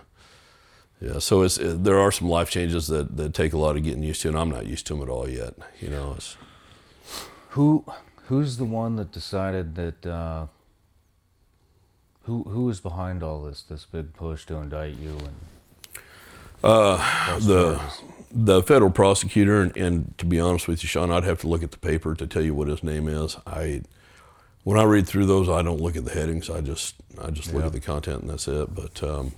[1.00, 3.82] yeah, so it's it, there are some life changes that, that take a lot of
[3.82, 5.55] getting used to, and I'm not used to them at all yet.
[5.80, 6.36] You know, it's,
[7.50, 7.84] Who
[8.26, 10.46] who's the one that decided that uh,
[12.22, 15.34] who who is behind all this this big push to indict you and
[16.62, 17.80] press the
[18.34, 21.62] the federal prosecutor, and, and to be honest with you, Sean, I'd have to look
[21.62, 23.36] at the paper to tell you what his name is.
[23.46, 23.82] I
[24.64, 26.48] when I read through those, I don't look at the headings.
[26.48, 28.74] I just I just look at the content, and that's it.
[28.74, 29.32] But um,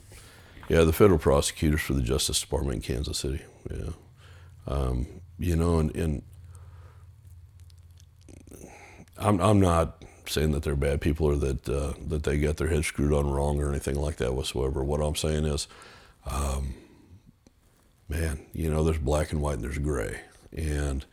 [0.68, 3.42] yeah, the federal prosecutors for the Justice Department in Kansas City.
[3.70, 3.90] Yeah,
[4.66, 5.06] um,
[5.38, 6.22] you know, and, and
[9.16, 12.68] I'm I'm not saying that they're bad people or that uh, that they got their
[12.68, 14.84] heads screwed on wrong or anything like that whatsoever.
[14.84, 15.68] What I'm saying is,
[16.26, 16.74] um,
[18.08, 20.20] man, you know, there's black and white and there's gray,
[20.52, 21.06] and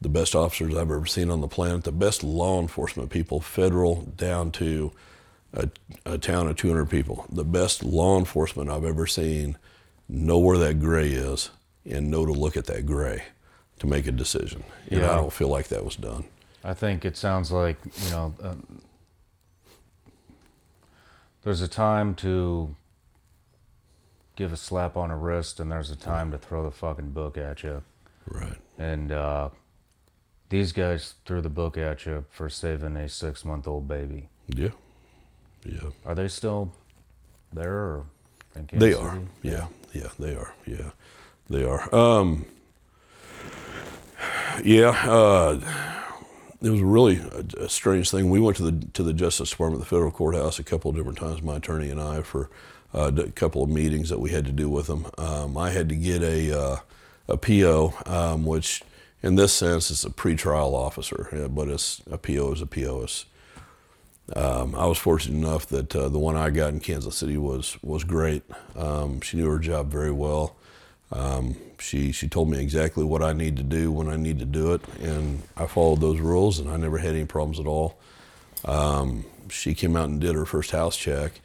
[0.00, 4.02] the best officers I've ever seen on the planet, the best law enforcement people, federal
[4.02, 4.92] down to
[5.52, 5.68] a,
[6.04, 9.56] a town of 200 people, the best law enforcement I've ever seen
[10.08, 11.50] know where that gray is
[11.84, 13.24] and know to look at that gray
[13.78, 14.64] to make a decision.
[14.90, 16.24] And I don't feel like that was done.
[16.64, 18.34] I think it sounds like you know.
[18.42, 18.82] Um,
[21.42, 22.74] there's a time to
[24.36, 27.38] give a slap on a wrist, and there's a time to throw the fucking book
[27.38, 27.82] at you.
[28.26, 28.56] Right.
[28.76, 29.50] And uh,
[30.48, 34.28] these guys threw the book at you for saving a six-month-old baby.
[34.48, 34.70] Yeah.
[35.64, 35.90] Yeah.
[36.06, 36.72] Are they still
[37.52, 37.74] there?
[37.74, 38.04] Or
[38.54, 39.14] in They are.
[39.14, 39.26] City?
[39.42, 39.66] Yeah.
[39.92, 40.08] Yeah.
[40.18, 40.54] They are.
[40.66, 40.90] Yeah.
[41.50, 41.94] They are.
[41.94, 42.46] Um,
[44.64, 44.90] yeah.
[44.90, 45.60] Uh,
[46.60, 48.30] it was really a, a strange thing.
[48.30, 50.96] We went to the to the Justice Department, of the federal courthouse, a couple of
[50.96, 51.42] different times.
[51.42, 52.50] My attorney and I for
[52.94, 55.06] uh, a couple of meetings that we had to do with them.
[55.18, 56.76] Um, I had to get a uh,
[57.28, 58.82] a PO, um, which
[59.22, 63.06] in this sense it's a pretrial officer, but it's a PO is a PO.
[64.36, 67.78] Um, I was fortunate enough that uh, the one I got in Kansas City was
[67.82, 68.42] was great.
[68.76, 70.56] Um, she knew her job very well.
[71.10, 74.44] Um, she she told me exactly what I need to do when I need to
[74.44, 77.98] do it, and I followed those rules, and I never had any problems at all.
[78.64, 81.40] Um, she came out and did her first house check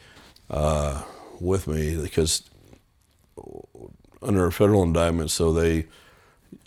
[0.49, 1.03] uh,
[1.39, 2.43] with me because
[4.21, 5.85] under a federal indictment, so they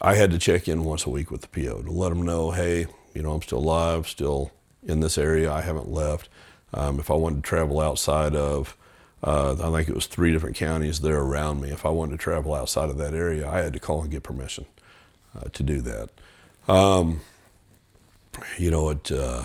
[0.00, 2.50] I had to check in once a week with the PO to let them know,
[2.50, 4.52] hey, you know, I'm still alive, still
[4.84, 5.52] in this area.
[5.52, 6.28] I haven't left.
[6.74, 8.76] Um, if I wanted to travel outside of,
[9.22, 11.70] uh, I think it was three different counties there around me.
[11.70, 14.22] If I wanted to travel outside of that area, I had to call and get
[14.22, 14.66] permission
[15.34, 16.10] uh, to do that.
[16.68, 17.20] Um,
[18.58, 19.44] you know, it uh,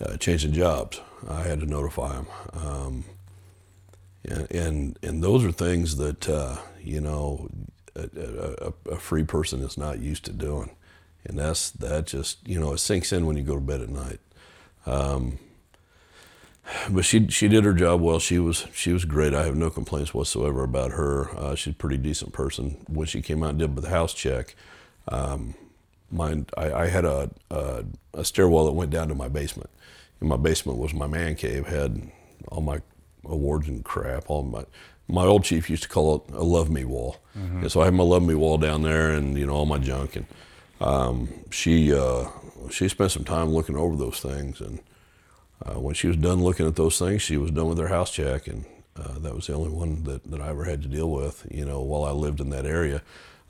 [0.00, 1.00] uh, changing jobs.
[1.28, 2.26] I had to notify them.
[2.52, 3.04] Um,
[4.24, 7.48] and, and and those are things that uh, you know
[8.16, 10.70] a, a, a free person is not used to doing,
[11.24, 13.88] and that's that just you know it sinks in when you go to bed at
[13.88, 14.20] night.
[14.86, 15.38] Um,
[16.90, 18.18] but she she did her job well.
[18.18, 19.34] She was she was great.
[19.34, 21.30] I have no complaints whatsoever about her.
[21.36, 22.84] Uh, she's a pretty decent person.
[22.88, 24.54] When she came out and did the house check,
[25.08, 25.54] um,
[26.18, 27.84] I, I had a, a
[28.14, 29.70] a stairwell that went down to my basement.
[30.20, 31.66] And my basement was my man cave.
[31.66, 32.10] Had
[32.48, 32.82] all my
[33.24, 34.28] awards and crap.
[34.28, 34.64] All my
[35.10, 37.16] my old chief used to call it a love me wall.
[37.34, 39.78] And so I had my love me wall down there, and you know all my
[39.78, 40.16] junk.
[40.16, 40.26] And
[40.80, 42.26] um, she uh,
[42.70, 44.60] she spent some time looking over those things.
[44.60, 44.80] And
[45.66, 48.10] uh, when she was done looking at those things, she was done with her house
[48.10, 48.46] check.
[48.48, 48.64] And
[48.96, 51.64] Uh, that was the only one that, that I ever had to deal with, you
[51.64, 53.00] know, while I lived in that area.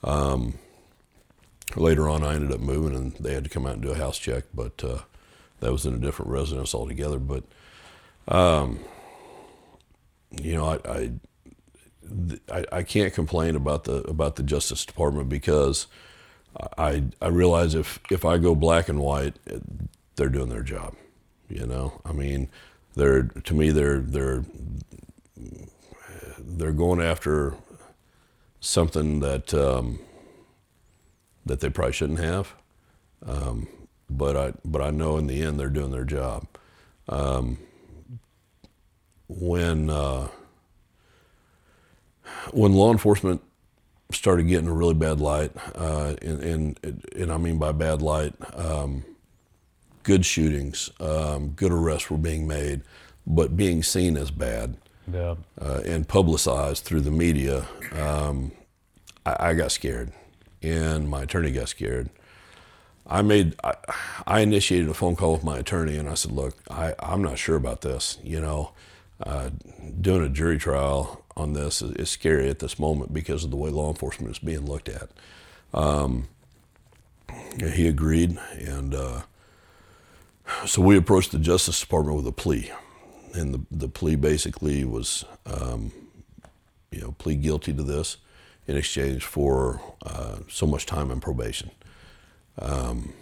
[0.05, 0.55] Um,
[1.75, 3.97] later on, I ended up moving and they had to come out and do a
[4.05, 5.01] house check, but uh,
[5.61, 7.19] that was in a different residence altogether.
[7.19, 7.43] But,
[8.29, 8.79] um,
[10.43, 11.13] you know, I, I
[12.51, 15.87] I, I can't complain about the about the Justice Department because
[16.77, 19.37] I I realize if if I go black and white,
[20.17, 20.95] they're doing their job.
[21.49, 22.49] You know, I mean,
[22.95, 24.45] they're to me they're they're
[26.39, 27.55] they're going after
[28.61, 30.01] something that um,
[31.47, 32.55] that they probably shouldn't have.
[33.25, 33.69] Um,
[34.09, 36.47] but I but I know in the end they're doing their job.
[37.09, 37.59] Um,
[39.29, 40.29] when uh,
[42.53, 43.41] when law enforcement
[44.13, 48.35] started getting a really bad light, uh, and, and, and I mean by bad light,
[48.57, 49.05] um,
[50.03, 52.83] good shootings, um, good arrests were being made,
[53.27, 54.77] but being seen as bad
[55.13, 55.37] Yeah.
[55.61, 58.51] uh, and publicized through the media, um,
[59.25, 60.13] I, I got scared,
[60.63, 62.11] and my attorney got scared.
[63.07, 63.75] I made I,
[64.27, 67.39] I initiated a phone call with my attorney, and I said, "Look, I, I'm not
[67.39, 68.19] sure about this.
[68.23, 68.71] You know,
[69.25, 69.51] uh,
[70.01, 73.57] doing a jury trial on this is, is scary at this moment because of the
[73.57, 75.11] way law enforcement is being looked at."
[75.73, 76.29] Um,
[77.59, 79.23] he agreed, and uh,
[80.67, 82.71] so we approached the Justice Department with a plea,
[83.35, 85.93] and the the plea basically was, um,
[86.91, 88.17] you know, plead guilty to this
[88.67, 91.71] in exchange for uh, so much time in probation.
[92.59, 93.13] Um,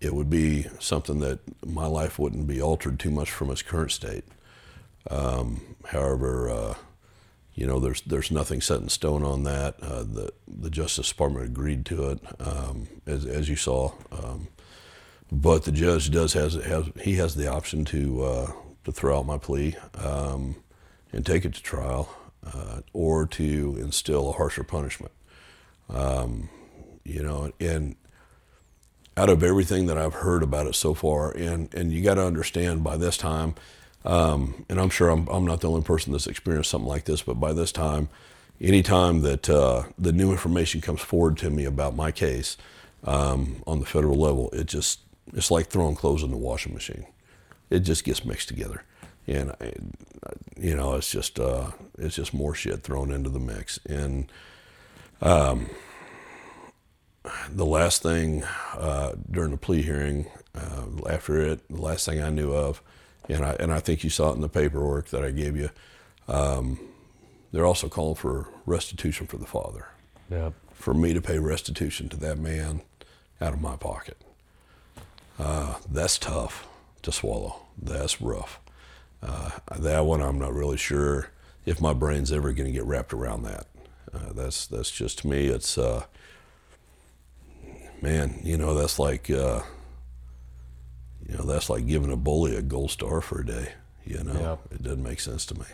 [0.00, 3.90] it would be something that my life wouldn't be altered too much from its current
[3.90, 4.24] state.
[5.10, 6.74] Um, however, uh,
[7.58, 9.82] you know, there's there's nothing set in stone on that.
[9.82, 13.90] Uh, the the Justice Department agreed to it, um, as as you saw.
[14.12, 14.46] Um,
[15.32, 18.52] but the judge does has has he has the option to uh,
[18.84, 20.54] to throw out my plea um,
[21.12, 22.08] and take it to trial,
[22.46, 25.12] uh, or to instill a harsher punishment.
[25.88, 26.50] Um,
[27.02, 27.96] you know, and
[29.16, 32.24] out of everything that I've heard about it so far, and and you got to
[32.24, 33.56] understand by this time,
[34.04, 37.22] um, and I'm sure I'm I'm not the only person that's experienced something like this,
[37.22, 38.08] but by this time,
[38.60, 42.56] anytime that uh, the new information comes forward to me about my case
[43.04, 45.00] um, on the federal level, it just
[45.34, 47.06] it's like throwing clothes in the washing machine.
[47.70, 48.84] It just gets mixed together,
[49.26, 49.72] and I,
[50.56, 53.78] you know it's just uh, it's just more shit thrown into the mix.
[53.86, 54.30] And
[55.20, 55.66] um,
[57.50, 58.44] the last thing
[58.74, 62.82] uh, during the plea hearing, uh, after it, the last thing I knew of,
[63.28, 65.70] and I and I think you saw it in the paperwork that I gave you.
[66.28, 66.78] Um,
[67.52, 69.86] they're also calling for restitution for the father
[70.30, 70.52] Yep.
[70.74, 72.82] for me to pay restitution to that man
[73.40, 74.18] out of my pocket.
[75.38, 76.66] Uh, that's tough
[77.02, 77.62] to swallow.
[77.80, 78.60] That's rough.
[79.22, 81.30] Uh, that one, I'm not really sure
[81.64, 83.66] if my brain's ever going to get wrapped around that.
[84.12, 85.46] Uh, that's that's just to me.
[85.46, 86.04] It's uh,
[88.02, 89.60] man, you know, that's like uh,
[91.28, 93.72] you know, that's like giving a bully a gold star for a day.
[94.04, 94.72] You know, Yep.
[94.72, 95.66] it doesn't make sense to me.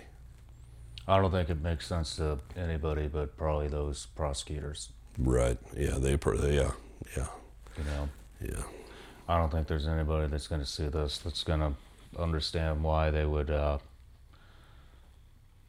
[1.07, 4.89] I don't think it makes sense to anybody, but probably those prosecutors.
[5.19, 5.59] Right?
[5.77, 6.73] Yeah, they, they yeah,
[7.17, 7.27] yeah,
[7.79, 8.09] You know,
[8.41, 8.63] yeah.
[9.29, 11.75] I don't think there's anybody that's going to see this that's going to
[12.21, 13.79] understand why they would, uh,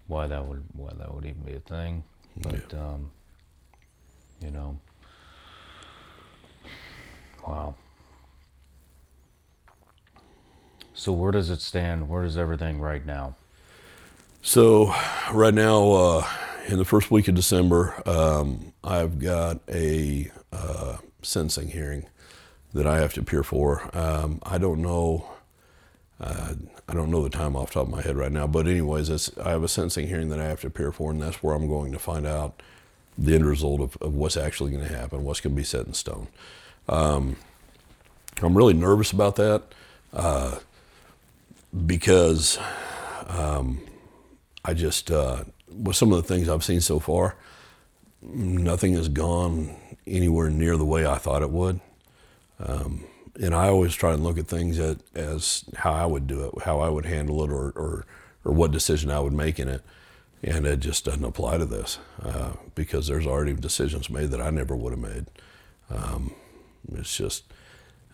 [0.08, 2.04] why that would, why that would even be a thing.
[2.38, 3.12] But, um,
[4.42, 4.80] you know,
[7.48, 7.76] wow.
[10.96, 12.08] So where does it stand?
[12.08, 13.36] Where is everything right now?
[14.42, 14.94] So,
[15.34, 16.28] right now, uh,
[16.68, 22.06] in the first week of December, um, I've got a uh, sentencing hearing
[22.74, 23.90] that I have to appear for.
[23.98, 25.28] Um, I don't know.
[26.20, 26.54] Uh,
[26.88, 29.38] I don't know the time off the top of my head right now, but anyways,
[29.38, 31.68] I have a sentencing hearing that I have to appear for, and that's where I'm
[31.68, 32.62] going to find out
[33.18, 35.88] the end result of, of what's actually going to happen, what's going to be set
[35.88, 36.28] in stone.
[36.88, 37.36] Um,
[38.42, 39.64] I'm really nervous about that
[40.14, 40.60] uh,
[41.86, 42.58] because
[43.28, 43.82] um,
[44.64, 47.36] I just, uh, with some of the things I've seen so far,
[48.22, 49.76] nothing has gone
[50.08, 51.80] anywhere near the way I thought it would.
[52.60, 53.06] Um,
[53.42, 56.64] and I always try and look at things at, as how I would do it,
[56.64, 58.06] how I would handle it, or, or,
[58.46, 59.82] or what decision I would make in it.
[60.42, 64.52] And it just doesn't apply to this uh, because there's already decisions made that I
[64.52, 65.26] never would have made.
[65.90, 66.34] Um,
[66.94, 67.44] it's just,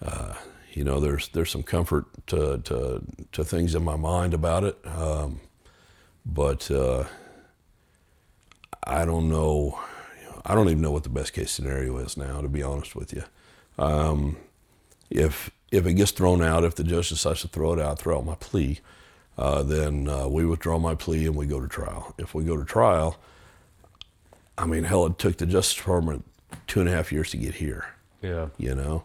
[0.02, 0.34] uh,
[0.72, 3.02] you know, there's there's some comfort to, to,
[3.32, 4.78] to things in my mind about it.
[4.86, 5.42] Um,
[6.26, 7.06] but uh,
[8.86, 9.80] I don't know.
[10.46, 13.14] I don't even know what the best case scenario is now, to be honest with
[13.14, 13.24] you.
[13.78, 14.38] Um,
[15.10, 18.18] if if it gets thrown out, if the judge decides to throw it out, throw
[18.18, 18.80] out my plea,
[19.38, 22.14] uh, then uh, we withdraw my plea and we go to trial.
[22.18, 23.18] If we go to trial,
[24.58, 26.26] I mean, hell, it took the Justice Department
[26.68, 27.86] two and a half years to get here.
[28.22, 28.50] Yeah.
[28.58, 29.04] You know,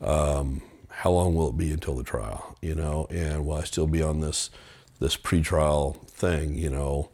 [0.00, 0.62] um,
[1.02, 2.56] how long will it be until the trial?
[2.60, 4.50] You know, and will I still be on this
[5.00, 6.54] this pretrial thing?
[6.54, 7.10] You know,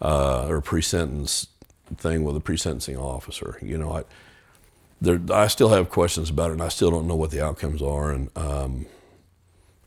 [0.00, 1.48] uh, or pre-sentence
[1.96, 3.58] thing with a pre-sentencing officer?
[3.60, 4.04] You know, I
[5.00, 7.82] there I still have questions about it, and I still don't know what the outcomes
[7.82, 8.86] are, and um,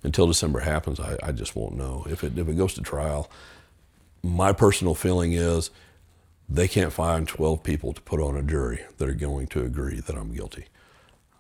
[0.04, 2.06] until December happens, I, I just won't know.
[2.10, 3.32] If it if it goes to trial,
[4.22, 5.70] my personal feeling is
[6.50, 10.02] they can't find 12 people to put on a jury that are going to agree
[10.02, 10.66] that I'm guilty.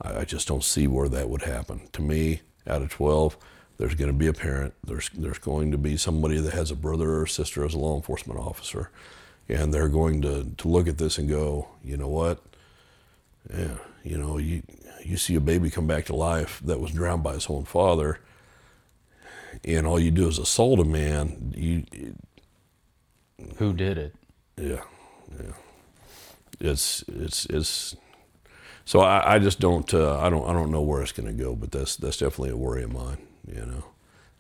[0.01, 1.87] I, I just don't see where that would happen.
[1.93, 3.37] To me, out of 12,
[3.77, 4.73] there's going to be a parent.
[4.85, 7.95] There's there's going to be somebody that has a brother or sister as a law
[7.95, 8.89] enforcement officer,
[9.49, 12.41] and they're going to to look at this and go, you know what?
[13.53, 14.63] Yeah, you know you
[15.03, 18.19] you see a baby come back to life that was drowned by his own father,
[19.63, 21.53] and all you do is assault a man.
[21.55, 21.83] You
[23.57, 24.15] Who did it?
[24.57, 24.83] yeah,
[25.37, 25.53] yeah.
[26.61, 27.95] It's it's it's.
[28.85, 31.43] So I, I just don't uh, I don't I don't know where it's going to
[31.43, 33.17] go, but that's that's definitely a worry of mine.
[33.47, 33.83] You know,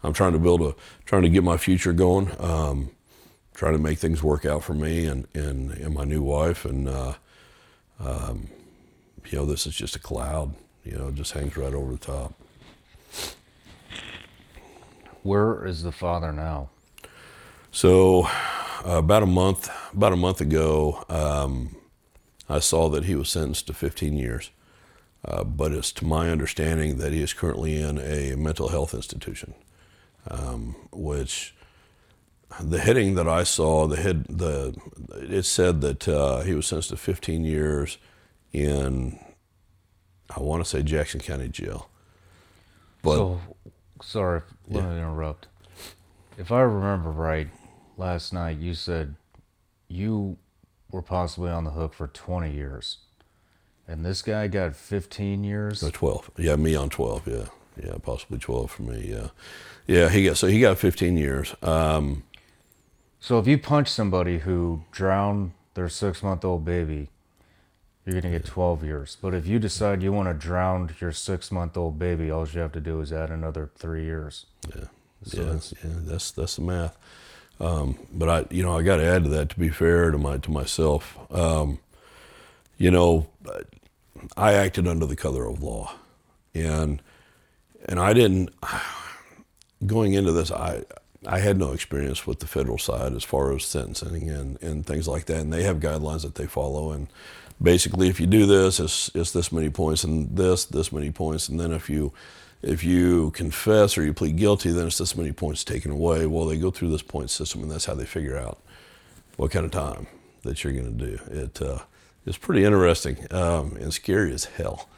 [0.03, 0.75] I'm trying to build a
[1.05, 2.91] trying to get my future going, um,
[3.55, 6.87] trying to make things work out for me and and, and my new wife, and
[6.87, 7.13] uh,
[7.99, 8.49] um,
[9.27, 10.53] you know this is just a cloud.
[10.83, 12.33] You know, it just hangs right over the top.
[15.23, 16.69] Where is the father now?
[17.71, 18.27] So,
[18.85, 21.75] uh, about a month about a month ago, um,
[22.47, 24.51] I saw that he was sentenced to 15 years.
[25.23, 29.55] Uh, but it's to my understanding that he is currently in a mental health institution,
[30.29, 31.55] um, which
[32.61, 34.75] the heading that I saw, the head, the
[35.13, 37.97] it said that uh, he was sentenced to 15 years
[38.53, 39.19] in,
[40.35, 41.89] I want to say Jackson County Jail.
[43.01, 43.41] But so,
[44.03, 44.89] sorry, let Yeah.
[44.91, 45.47] me interrupt.
[46.37, 47.47] If I remember right,
[47.97, 49.15] last night you said
[49.87, 50.37] you
[50.91, 52.97] were possibly on the hook for 20 years.
[53.87, 55.83] And this guy got 15 years?
[55.83, 56.31] Uh, 12.
[56.37, 57.27] Yeah, me on 12.
[57.27, 57.45] Yeah.
[57.83, 59.07] Yeah, possibly 12 for me.
[59.11, 59.27] Yeah.
[59.85, 61.53] Yeah, he got so he got 15 years.
[61.61, 62.23] Um,
[63.19, 67.09] So if you punch somebody who drowned their six month old baby,
[68.05, 69.17] you're going to get 12 years.
[69.21, 72.59] But if you decide you want to drown your six month old baby, all you
[72.61, 74.45] have to do is add another three years.
[74.75, 74.85] yeah.
[75.25, 76.97] So yeah, it's- yeah, that's that's the math.
[77.59, 80.17] Um, but I, you know, I got to add to that to be fair to
[80.17, 81.17] my to myself.
[81.31, 81.79] Um,
[82.77, 83.27] you know,
[84.35, 85.93] I acted under the color of law,
[86.53, 87.01] and
[87.87, 88.49] and I didn't.
[89.85, 90.83] Going into this, I
[91.27, 95.07] I had no experience with the federal side as far as sentencing and, and things
[95.07, 96.91] like that, and they have guidelines that they follow.
[96.91, 97.07] And
[97.61, 101.49] basically, if you do this, it's it's this many points, and this this many points,
[101.49, 102.13] and then if you
[102.65, 106.25] if you confess or you plead guilty, then it's this many points taken away.
[106.25, 108.59] Well, they go through this point system, and that's how they figure out
[109.37, 110.07] what kind of time
[110.41, 111.19] that you're going to do.
[111.29, 111.79] It uh,
[112.25, 114.89] it's pretty interesting um, and scary as hell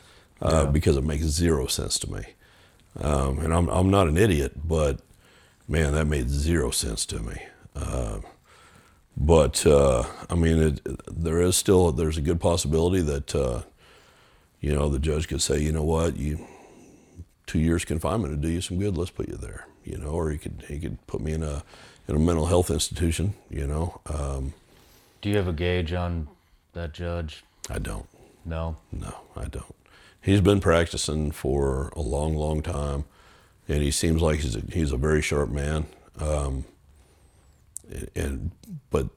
[0.41, 2.23] uh, because it makes zero sense to me.
[3.01, 5.01] Um, and I'm I'm not an idiot, but
[5.67, 7.41] man, that made zero sense to me.
[7.75, 8.19] Uh,
[9.17, 13.63] but uh, I mean, it, there is still there's a good possibility that uh,
[14.61, 16.47] you know the judge could say, you know what, you
[17.47, 18.97] two years confinement to do you some good.
[18.97, 21.63] Let's put you there, you know, or he could he could put me in a
[22.07, 23.99] in a mental health institution, you know.
[24.05, 24.53] Um,
[25.21, 26.27] Do you have a gauge on
[26.73, 27.43] that judge?
[27.69, 28.07] I don't.
[28.45, 28.77] No.
[28.91, 29.75] No, I don't.
[30.21, 33.05] He's been practicing for a long, long time,
[33.67, 35.85] and he seems like he's a, he's a very sharp man.
[36.19, 36.65] Um,
[38.15, 38.51] and
[38.89, 39.07] but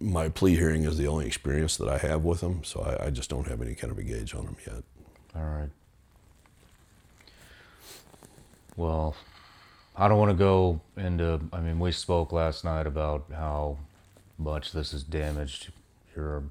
[0.00, 3.10] my plea hearing is the only experience that I have with him, so I, I
[3.10, 4.82] just don't have any kind of a gauge on him yet.
[5.34, 5.70] All right.
[8.76, 9.14] Well,
[9.94, 11.40] I don't want to go into.
[11.52, 13.78] I mean, we spoke last night about how
[14.38, 15.72] much this has damaged
[16.16, 16.44] your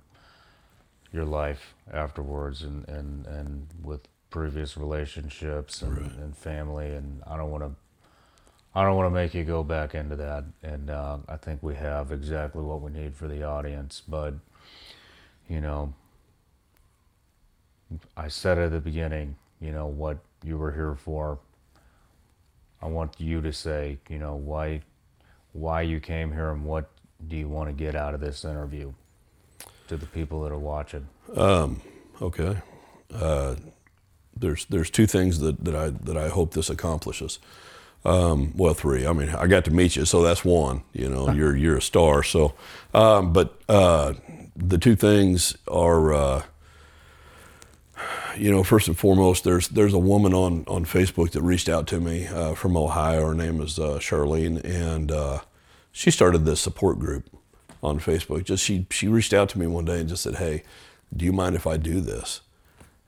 [1.11, 7.49] your life afterwards, and and and with previous relationships and, and family, and I don't
[7.49, 7.71] want to.
[8.73, 11.75] I don't want to make you go back into that, and uh, I think we
[11.75, 14.01] have exactly what we need for the audience.
[14.07, 14.35] But
[15.49, 15.93] you know,
[18.15, 21.39] I said at the beginning, you know, what you were here for.
[22.81, 24.81] I want you to say, you know, why
[25.53, 26.89] why you came here and what
[27.27, 28.93] do you want to get out of this interview
[29.87, 31.07] to the people that are watching.
[32.21, 32.57] Okay.
[33.13, 33.55] Uh,
[34.35, 37.39] there's there's two things that, that I that I hope this accomplishes.
[38.03, 39.05] Um, well, three.
[39.05, 40.83] I mean, I got to meet you, so that's one.
[40.93, 42.23] You know, you're you're a star.
[42.23, 42.53] So,
[42.93, 44.13] um, but uh,
[44.55, 46.43] the two things are uh,
[48.37, 51.87] you know, first and foremost, there's there's a woman on on Facebook that reached out
[51.87, 53.27] to me uh, from Ohio.
[53.27, 55.39] Her name is uh, Charlene, and uh,
[55.91, 57.29] she started this support group
[57.83, 58.43] on Facebook.
[58.43, 60.63] Just she she reached out to me one day and just said, "Hey,
[61.15, 62.41] do you mind if I do this?"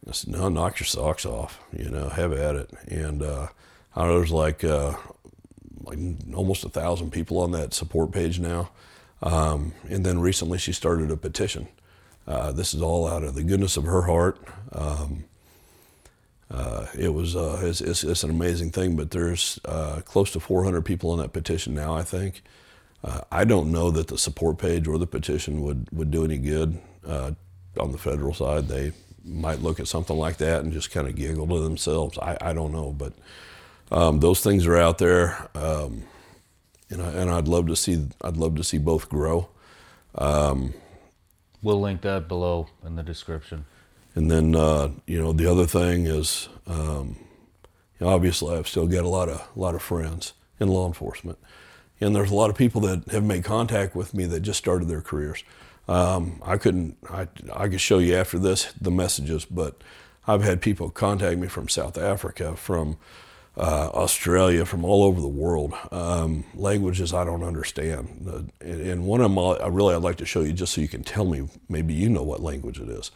[0.02, 1.60] And I said, "No, knock your socks off.
[1.76, 3.48] You know, have at it." And uh,
[3.96, 4.96] I know there's like uh,
[5.82, 6.00] like
[6.34, 8.70] almost a thousand people on that support page now.
[9.22, 11.70] Um, and then recently, she started a petition.
[12.28, 14.38] Uh, this is all out of the goodness of her heart.
[14.72, 15.26] Um,
[16.50, 20.40] uh, it was uh, it's, it's, it's, an amazing thing, but there's uh, close to
[20.40, 21.96] 400 people on that petition now.
[21.96, 22.44] I think.
[23.04, 26.38] Uh, I don't know that the support page or the petition would would do any
[26.38, 27.32] good uh,
[27.80, 28.68] on the federal side.
[28.68, 28.94] They
[29.26, 32.18] might look at something like that and just kind of giggle to themselves.
[32.20, 33.14] I, I don't know, but
[33.92, 36.04] um, those things are out there, um,
[36.90, 39.50] and, I, and I'd love to see I'd love to see both grow.
[40.16, 40.74] Um,
[41.64, 43.66] we'll link that below in the description.
[44.16, 47.18] And then uh, you know the other thing is um,
[48.00, 51.40] obviously I've still got a lot of a lot of friends in law enforcement,
[52.00, 54.88] and there's a lot of people that have made contact with me that just started
[54.88, 55.44] their careers.
[55.88, 59.82] Um, I couldn't I I could show you after this the messages, but
[60.28, 62.98] I've had people contact me from South Africa, from
[63.56, 68.28] uh, Australia, from all over the world, um, languages I don't understand.
[68.28, 70.88] Uh, and one of them I really I'd like to show you just so you
[70.88, 73.12] can tell me, maybe you know what language it is.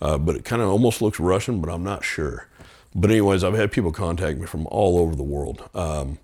[0.00, 2.48] Uh, but it kind of almost looks Russian, but I'm not sure.
[2.94, 6.18] But anyways, I've had people contact me from all over the world, um,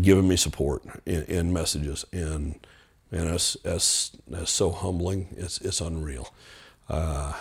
[0.00, 2.58] giving me support in, messages, and
[3.10, 5.28] and it's, it's, it's so humbling.
[5.36, 6.32] It's it's unreal.
[6.88, 7.32] Uh,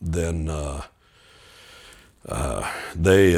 [0.00, 0.82] then uh,
[2.96, 3.36] they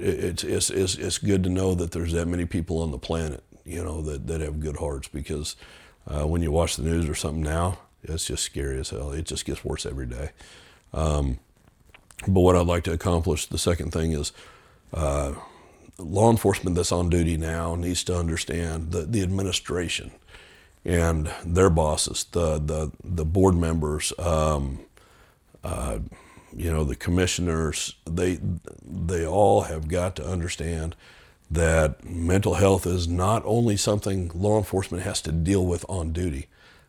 [0.00, 3.42] it's, it's, it's, it's good to know that there's that many people on the planet,
[3.64, 5.56] you know, that, that have good hearts because
[6.06, 9.12] uh, when you watch the news or something now, it's just scary as hell.
[9.12, 10.30] It just gets worse every day.
[10.94, 11.38] Um,
[12.26, 14.32] but what I'd like to accomplish, the second thing is
[14.92, 15.34] uh,
[15.98, 20.10] law enforcement that's on duty now needs to understand the, the administration
[20.84, 24.80] and their bosses, the, the, the board members, um,
[25.62, 25.98] uh,
[26.54, 28.40] you know, the commissioners, they,
[28.82, 30.96] they all have got to understand
[31.50, 36.46] that mental health is not only something law enforcement has to deal with on duty,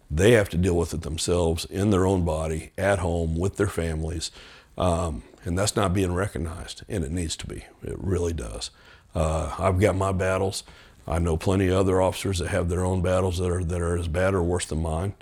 [0.09, 3.67] they have to deal with it themselves in their own body, at home, with their
[3.67, 4.29] families.
[4.77, 7.65] Um, and that's not being recognized, and it needs to be.
[7.83, 8.71] It really does.
[9.15, 10.63] Uh, I've got my battles.
[11.07, 13.97] I know plenty of other officers that have their own battles that are that are
[13.97, 15.13] as bad or worse than mine,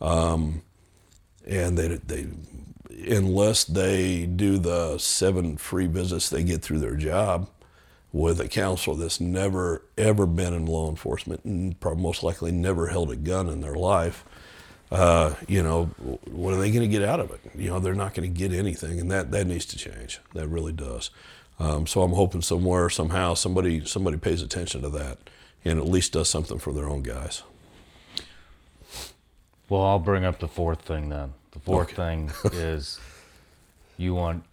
[0.00, 0.62] um,
[1.46, 2.26] and they they
[3.06, 7.48] unless they do the seven free visits they get through their job
[8.12, 12.88] with a counselor that's never ever been in law enforcement and probably most likely never
[12.88, 14.24] held a gun in their life
[14.90, 15.84] uh, you know
[16.30, 17.40] what are they going to get out of it?
[17.54, 20.20] You know they're not going to get anything and that that needs to change.
[20.34, 21.10] That really does.
[21.60, 25.18] Um, so i'm hoping somewhere somehow somebody somebody pays attention to that
[25.64, 27.42] and at least does something for their own guys.
[29.68, 32.98] Well i'll bring up the fourth thing then the fourth thing is
[33.96, 34.44] you want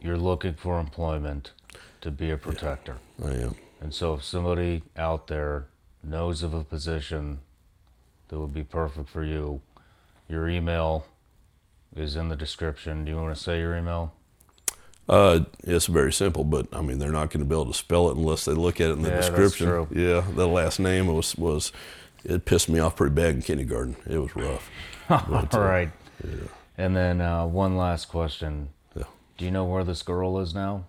[0.00, 1.52] you're looking for employment
[2.00, 2.96] to be a protector.
[3.18, 3.54] Yeah, I am.
[3.80, 5.66] And so if somebody out there
[6.02, 7.40] knows of a position
[8.28, 9.60] that would be perfect for you,
[10.28, 11.06] your email
[11.94, 13.04] is in the description.
[13.04, 14.14] Do you want to say your email?
[15.08, 18.08] Uh, it's very simple, but I mean they're not going to be able to spell
[18.10, 19.86] it unless they look at it in the yeah, description.
[19.90, 21.72] Yeah, the last name was was
[22.24, 23.96] it pissed me off pretty bad in kindergarten.
[24.08, 24.70] It was rough.
[25.10, 25.90] All right.
[26.24, 26.48] Yeah.
[26.78, 28.70] And then uh, one last question.
[28.94, 29.04] Yeah.
[29.36, 30.86] Do you know where this girl is now?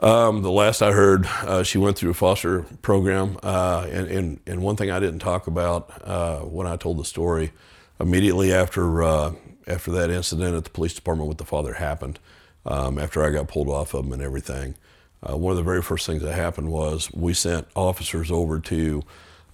[0.00, 3.38] Um, the last I heard, uh, she went through a foster program.
[3.42, 7.04] Uh, and, and, and, one thing I didn't talk about uh, when I told the
[7.04, 7.52] story,
[8.00, 9.34] immediately after, uh,
[9.68, 12.18] after that incident at the police department with the father happened,
[12.66, 14.74] um, after I got pulled off of him and everything,
[15.22, 19.04] uh, one of the very first things that happened was we sent officers over to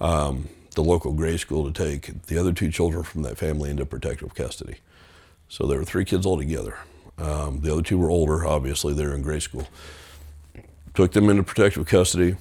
[0.00, 3.84] um, the local grade school to take the other two children from that family into
[3.86, 4.76] protective custody.
[5.48, 6.78] So there were three kids altogether.
[7.18, 9.66] Um, the other two were older, obviously, they're in grade school.
[10.94, 12.36] Took them into protective custody.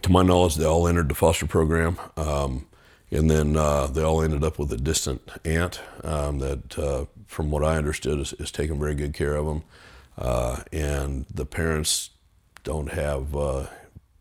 [0.00, 1.98] To my knowledge, they all entered the foster program.
[2.16, 2.66] Um,
[3.10, 7.50] and then uh, they all ended up with a distant aunt um, that, uh, from
[7.50, 9.62] what I understood, is, is, taking very good care of them.
[10.18, 12.10] Uh, and the parents
[12.64, 13.66] don't have, uh,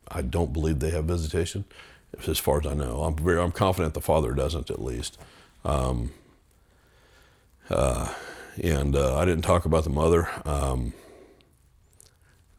[0.07, 1.65] I don't believe they have visitation
[2.27, 3.03] as far as I know.
[3.03, 5.17] I'm very, I'm confident the father doesn't at least.
[5.63, 6.11] Um,
[7.69, 8.13] uh,
[8.61, 10.29] and uh, I didn't talk about the mother.
[10.45, 10.93] Um,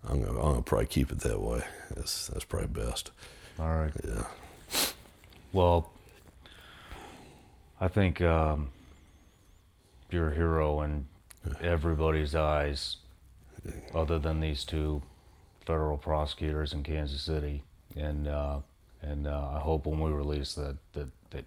[0.09, 1.63] I'm gonna, I'm gonna, probably keep it that way.
[1.95, 3.11] That's that's probably best.
[3.59, 3.93] All right.
[4.05, 4.27] Yeah.
[5.53, 5.91] Well,
[7.81, 8.69] I think um,
[10.11, 11.07] you're a hero in
[11.61, 12.99] everybody's eyes,
[13.95, 15.03] other than these two
[15.65, 17.63] federal prosecutors in Kansas City,
[17.97, 18.59] and uh,
[19.03, 21.45] and uh, I hope when we release that that that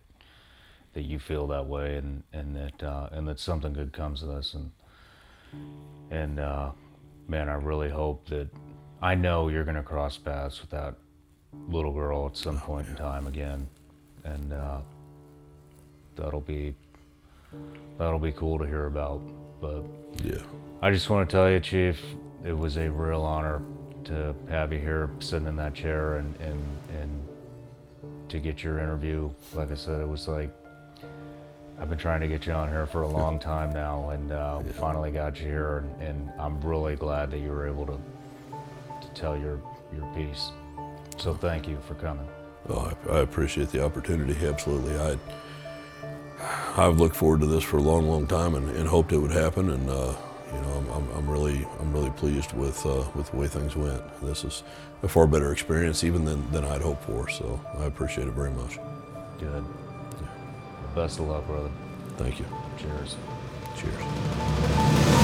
[0.93, 4.29] that you feel that way, and and that uh, and that something good comes of
[4.29, 4.71] this, and
[6.11, 6.71] and uh,
[7.27, 8.47] man, I really hope that
[9.01, 10.95] I know you're gonna cross paths with that
[11.67, 13.67] little girl at some point in time again,
[14.23, 14.79] and uh,
[16.15, 16.75] that'll be
[17.97, 19.21] that'll be cool to hear about.
[19.61, 19.83] But
[20.23, 20.41] Yeah.
[20.81, 22.01] I just want to tell you, Chief,
[22.45, 23.61] it was a real honor
[24.05, 26.63] to have you here sitting in that chair and, and,
[26.97, 27.27] and
[28.29, 29.29] to get your interview.
[29.53, 30.49] Like I said, it was like
[31.79, 34.61] I've been trying to get you on here for a long time now, and uh,
[34.63, 37.99] we finally got you here, and, and I'm really glad that you were able to,
[39.01, 39.61] to tell your,
[39.95, 40.51] your piece.
[41.17, 42.27] So thank you for coming.
[42.69, 44.35] Oh, I, I appreciate the opportunity.
[44.45, 44.97] Absolutely.
[44.97, 45.17] I
[46.77, 49.31] I've looked forward to this for a long, long time and, and hoped it would
[49.31, 49.69] happen.
[49.69, 50.13] And uh,
[50.53, 53.75] you know, I'm, I'm, I'm really I'm really pleased with uh, with the way things
[53.75, 54.01] went.
[54.21, 54.63] This is
[55.03, 57.29] a far better experience even than, than I'd hoped for.
[57.29, 58.79] So I appreciate it very much.
[59.39, 59.63] Good.
[60.95, 61.69] Best of luck, brother.
[62.17, 62.45] Thank you.
[62.77, 63.15] Cheers.
[63.77, 65.18] Cheers.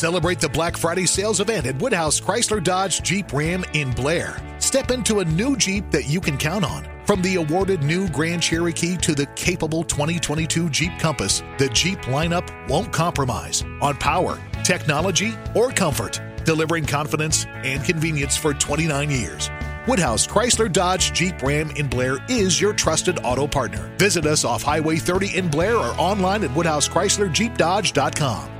[0.00, 4.40] Celebrate the Black Friday sales event at Woodhouse Chrysler Dodge Jeep Ram in Blair.
[4.58, 6.88] Step into a new Jeep that you can count on.
[7.04, 12.48] From the awarded new Grand Cherokee to the capable 2022 Jeep Compass, the Jeep lineup
[12.66, 19.50] won't compromise on power, technology, or comfort, delivering confidence and convenience for 29 years.
[19.86, 23.94] Woodhouse Chrysler Dodge Jeep Ram in Blair is your trusted auto partner.
[23.98, 28.59] Visit us off Highway 30 in Blair or online at WoodhouseChryslerJeepDodge.com.